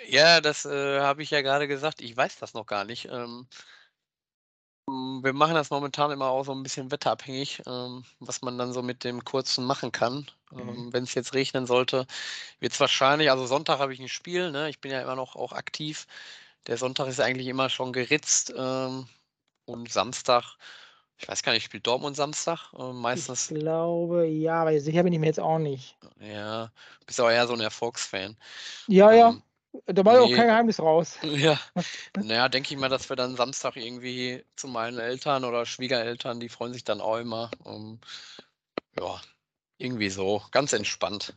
Ja, 0.07 0.41
das 0.41 0.65
äh, 0.65 0.99
habe 1.01 1.23
ich 1.23 1.31
ja 1.31 1.41
gerade 1.41 1.67
gesagt. 1.67 2.01
Ich 2.01 2.15
weiß 2.15 2.37
das 2.39 2.53
noch 2.53 2.65
gar 2.65 2.85
nicht. 2.85 3.05
Ähm, 3.11 3.47
wir 4.87 5.33
machen 5.33 5.55
das 5.55 5.69
momentan 5.69 6.11
immer 6.11 6.27
auch 6.27 6.43
so 6.45 6.53
ein 6.53 6.63
bisschen 6.63 6.91
wetterabhängig, 6.91 7.61
ähm, 7.67 8.03
was 8.19 8.41
man 8.41 8.57
dann 8.57 8.73
so 8.73 8.81
mit 8.81 9.03
dem 9.03 9.23
Kurzen 9.25 9.65
machen 9.65 9.91
kann. 9.91 10.27
Mhm. 10.51 10.59
Ähm, 10.59 10.93
Wenn 10.93 11.03
es 11.03 11.13
jetzt 11.13 11.33
regnen 11.33 11.67
sollte, 11.67 12.07
wird 12.59 12.73
es 12.73 12.79
wahrscheinlich, 12.79 13.31
also 13.31 13.45
Sonntag 13.47 13.79
habe 13.79 13.93
ich 13.93 13.99
ein 13.99 14.09
Spiel, 14.09 14.51
ne? 14.51 14.69
Ich 14.69 14.79
bin 14.81 14.91
ja 14.91 15.01
immer 15.01 15.15
noch 15.15 15.35
auch 15.35 15.53
aktiv. 15.53 16.07
Der 16.67 16.77
Sonntag 16.77 17.07
ist 17.07 17.19
eigentlich 17.21 17.47
immer 17.47 17.69
schon 17.69 17.93
geritzt. 17.93 18.53
Ähm, 18.57 19.07
und 19.65 19.91
Samstag, 19.91 20.57
ich 21.17 21.27
weiß 21.27 21.43
gar 21.43 21.53
nicht, 21.53 21.65
spielt 21.65 21.87
Dortmund 21.87 22.15
Samstag? 22.15 22.71
Ich 22.73 22.93
meistens, 22.93 23.49
glaube, 23.49 24.25
ja, 24.27 24.61
aber 24.61 24.79
sicher 24.79 25.03
bin 25.03 25.13
ich 25.13 25.19
mir 25.19 25.27
jetzt 25.27 25.39
auch 25.39 25.59
nicht. 25.59 25.97
ja, 26.19 26.71
bist 27.05 27.19
auch 27.21 27.29
eher 27.29 27.47
so 27.47 27.53
ein 27.53 27.59
Erfolgsfan. 27.61 28.37
Ja, 28.87 29.11
ja, 29.11 29.29
Ähm, 29.29 29.43
da 29.85 30.05
war 30.05 30.15
ja 30.15 30.21
auch 30.21 30.29
nee, 30.29 30.35
kein 30.35 30.47
Geheimnis 30.47 30.79
raus. 30.79 31.17
Ja, 31.23 31.59
naja, 32.19 32.49
denke 32.49 32.73
ich 32.73 32.79
mal, 32.79 32.89
dass 32.89 33.09
wir 33.09 33.15
dann 33.15 33.35
Samstag 33.35 33.75
irgendwie 33.75 34.43
zu 34.55 34.67
meinen 34.67 34.99
Eltern 34.99 35.43
oder 35.43 35.65
Schwiegereltern, 35.65 36.39
die 36.39 36.49
freuen 36.49 36.73
sich 36.73 36.83
dann 36.83 37.01
auch 37.01 37.17
immer. 37.17 37.51
Ähm, 37.65 37.99
ja, 38.99 39.21
irgendwie 39.77 40.09
so, 40.09 40.41
ganz 40.51 40.73
entspannt. 40.73 41.35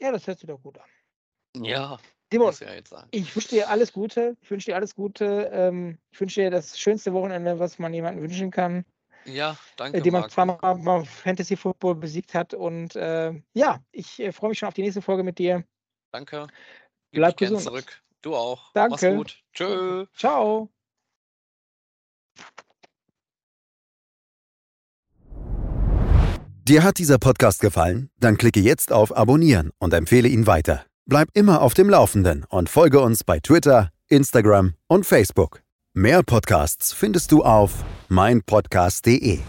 Ja, 0.00 0.12
das 0.12 0.26
hört 0.26 0.38
sich 0.38 0.48
doch 0.48 0.60
gut 0.60 0.78
an. 0.78 1.64
Ja, 1.64 1.98
Simon, 2.32 2.54
ja 2.60 3.04
ich 3.10 3.36
wünsche 3.36 3.48
dir 3.50 3.68
alles 3.68 3.92
Gute. 3.92 4.36
Ich 4.40 4.50
wünsche 4.50 4.70
dir 4.70 4.76
alles 4.76 4.94
Gute. 4.94 5.50
Ähm, 5.52 5.98
ich 6.10 6.20
wünsche 6.20 6.40
dir 6.40 6.50
das 6.50 6.78
schönste 6.78 7.12
Wochenende, 7.12 7.58
was 7.58 7.78
man 7.78 7.92
jemandem 7.92 8.22
wünschen 8.22 8.50
kann, 8.50 8.86
Ja, 9.26 9.52
äh, 9.52 9.56
danke, 9.76 10.02
den 10.02 10.12
man 10.14 10.30
zweimal 10.30 10.56
beim 10.58 11.04
Fantasy 11.04 11.56
Football 11.56 11.96
besiegt 11.96 12.32
hat. 12.32 12.54
Und 12.54 12.96
äh, 12.96 13.34
ja, 13.52 13.84
ich 13.92 14.18
äh, 14.18 14.32
freue 14.32 14.48
mich 14.48 14.58
schon 14.58 14.68
auf 14.68 14.74
die 14.74 14.82
nächste 14.82 15.02
Folge 15.02 15.22
mit 15.22 15.38
dir. 15.38 15.62
Danke. 16.10 16.48
Bleib 17.12 17.36
gesund. 17.36 17.62
zurück. 17.62 18.02
Du 18.22 18.34
auch. 18.34 18.70
Mach's 18.74 19.00
Danke. 19.00 19.16
gut. 19.16 19.42
Tschö. 19.52 20.06
Ciao. 20.16 20.70
Dir 26.64 26.84
hat 26.84 26.98
dieser 26.98 27.18
Podcast 27.18 27.60
gefallen? 27.60 28.08
Dann 28.20 28.38
klicke 28.38 28.60
jetzt 28.60 28.92
auf 28.92 29.16
Abonnieren 29.16 29.70
und 29.78 29.92
empfehle 29.94 30.28
ihn 30.28 30.46
weiter. 30.46 30.84
Bleib 31.06 31.28
immer 31.34 31.60
auf 31.60 31.74
dem 31.74 31.90
Laufenden 31.90 32.44
und 32.48 32.68
folge 32.68 33.00
uns 33.00 33.24
bei 33.24 33.40
Twitter, 33.40 33.90
Instagram 34.08 34.74
und 34.86 35.04
Facebook. 35.04 35.62
Mehr 35.94 36.22
Podcasts 36.22 36.92
findest 36.92 37.32
du 37.32 37.42
auf 37.42 37.84
meinpodcast.de. 38.08 39.40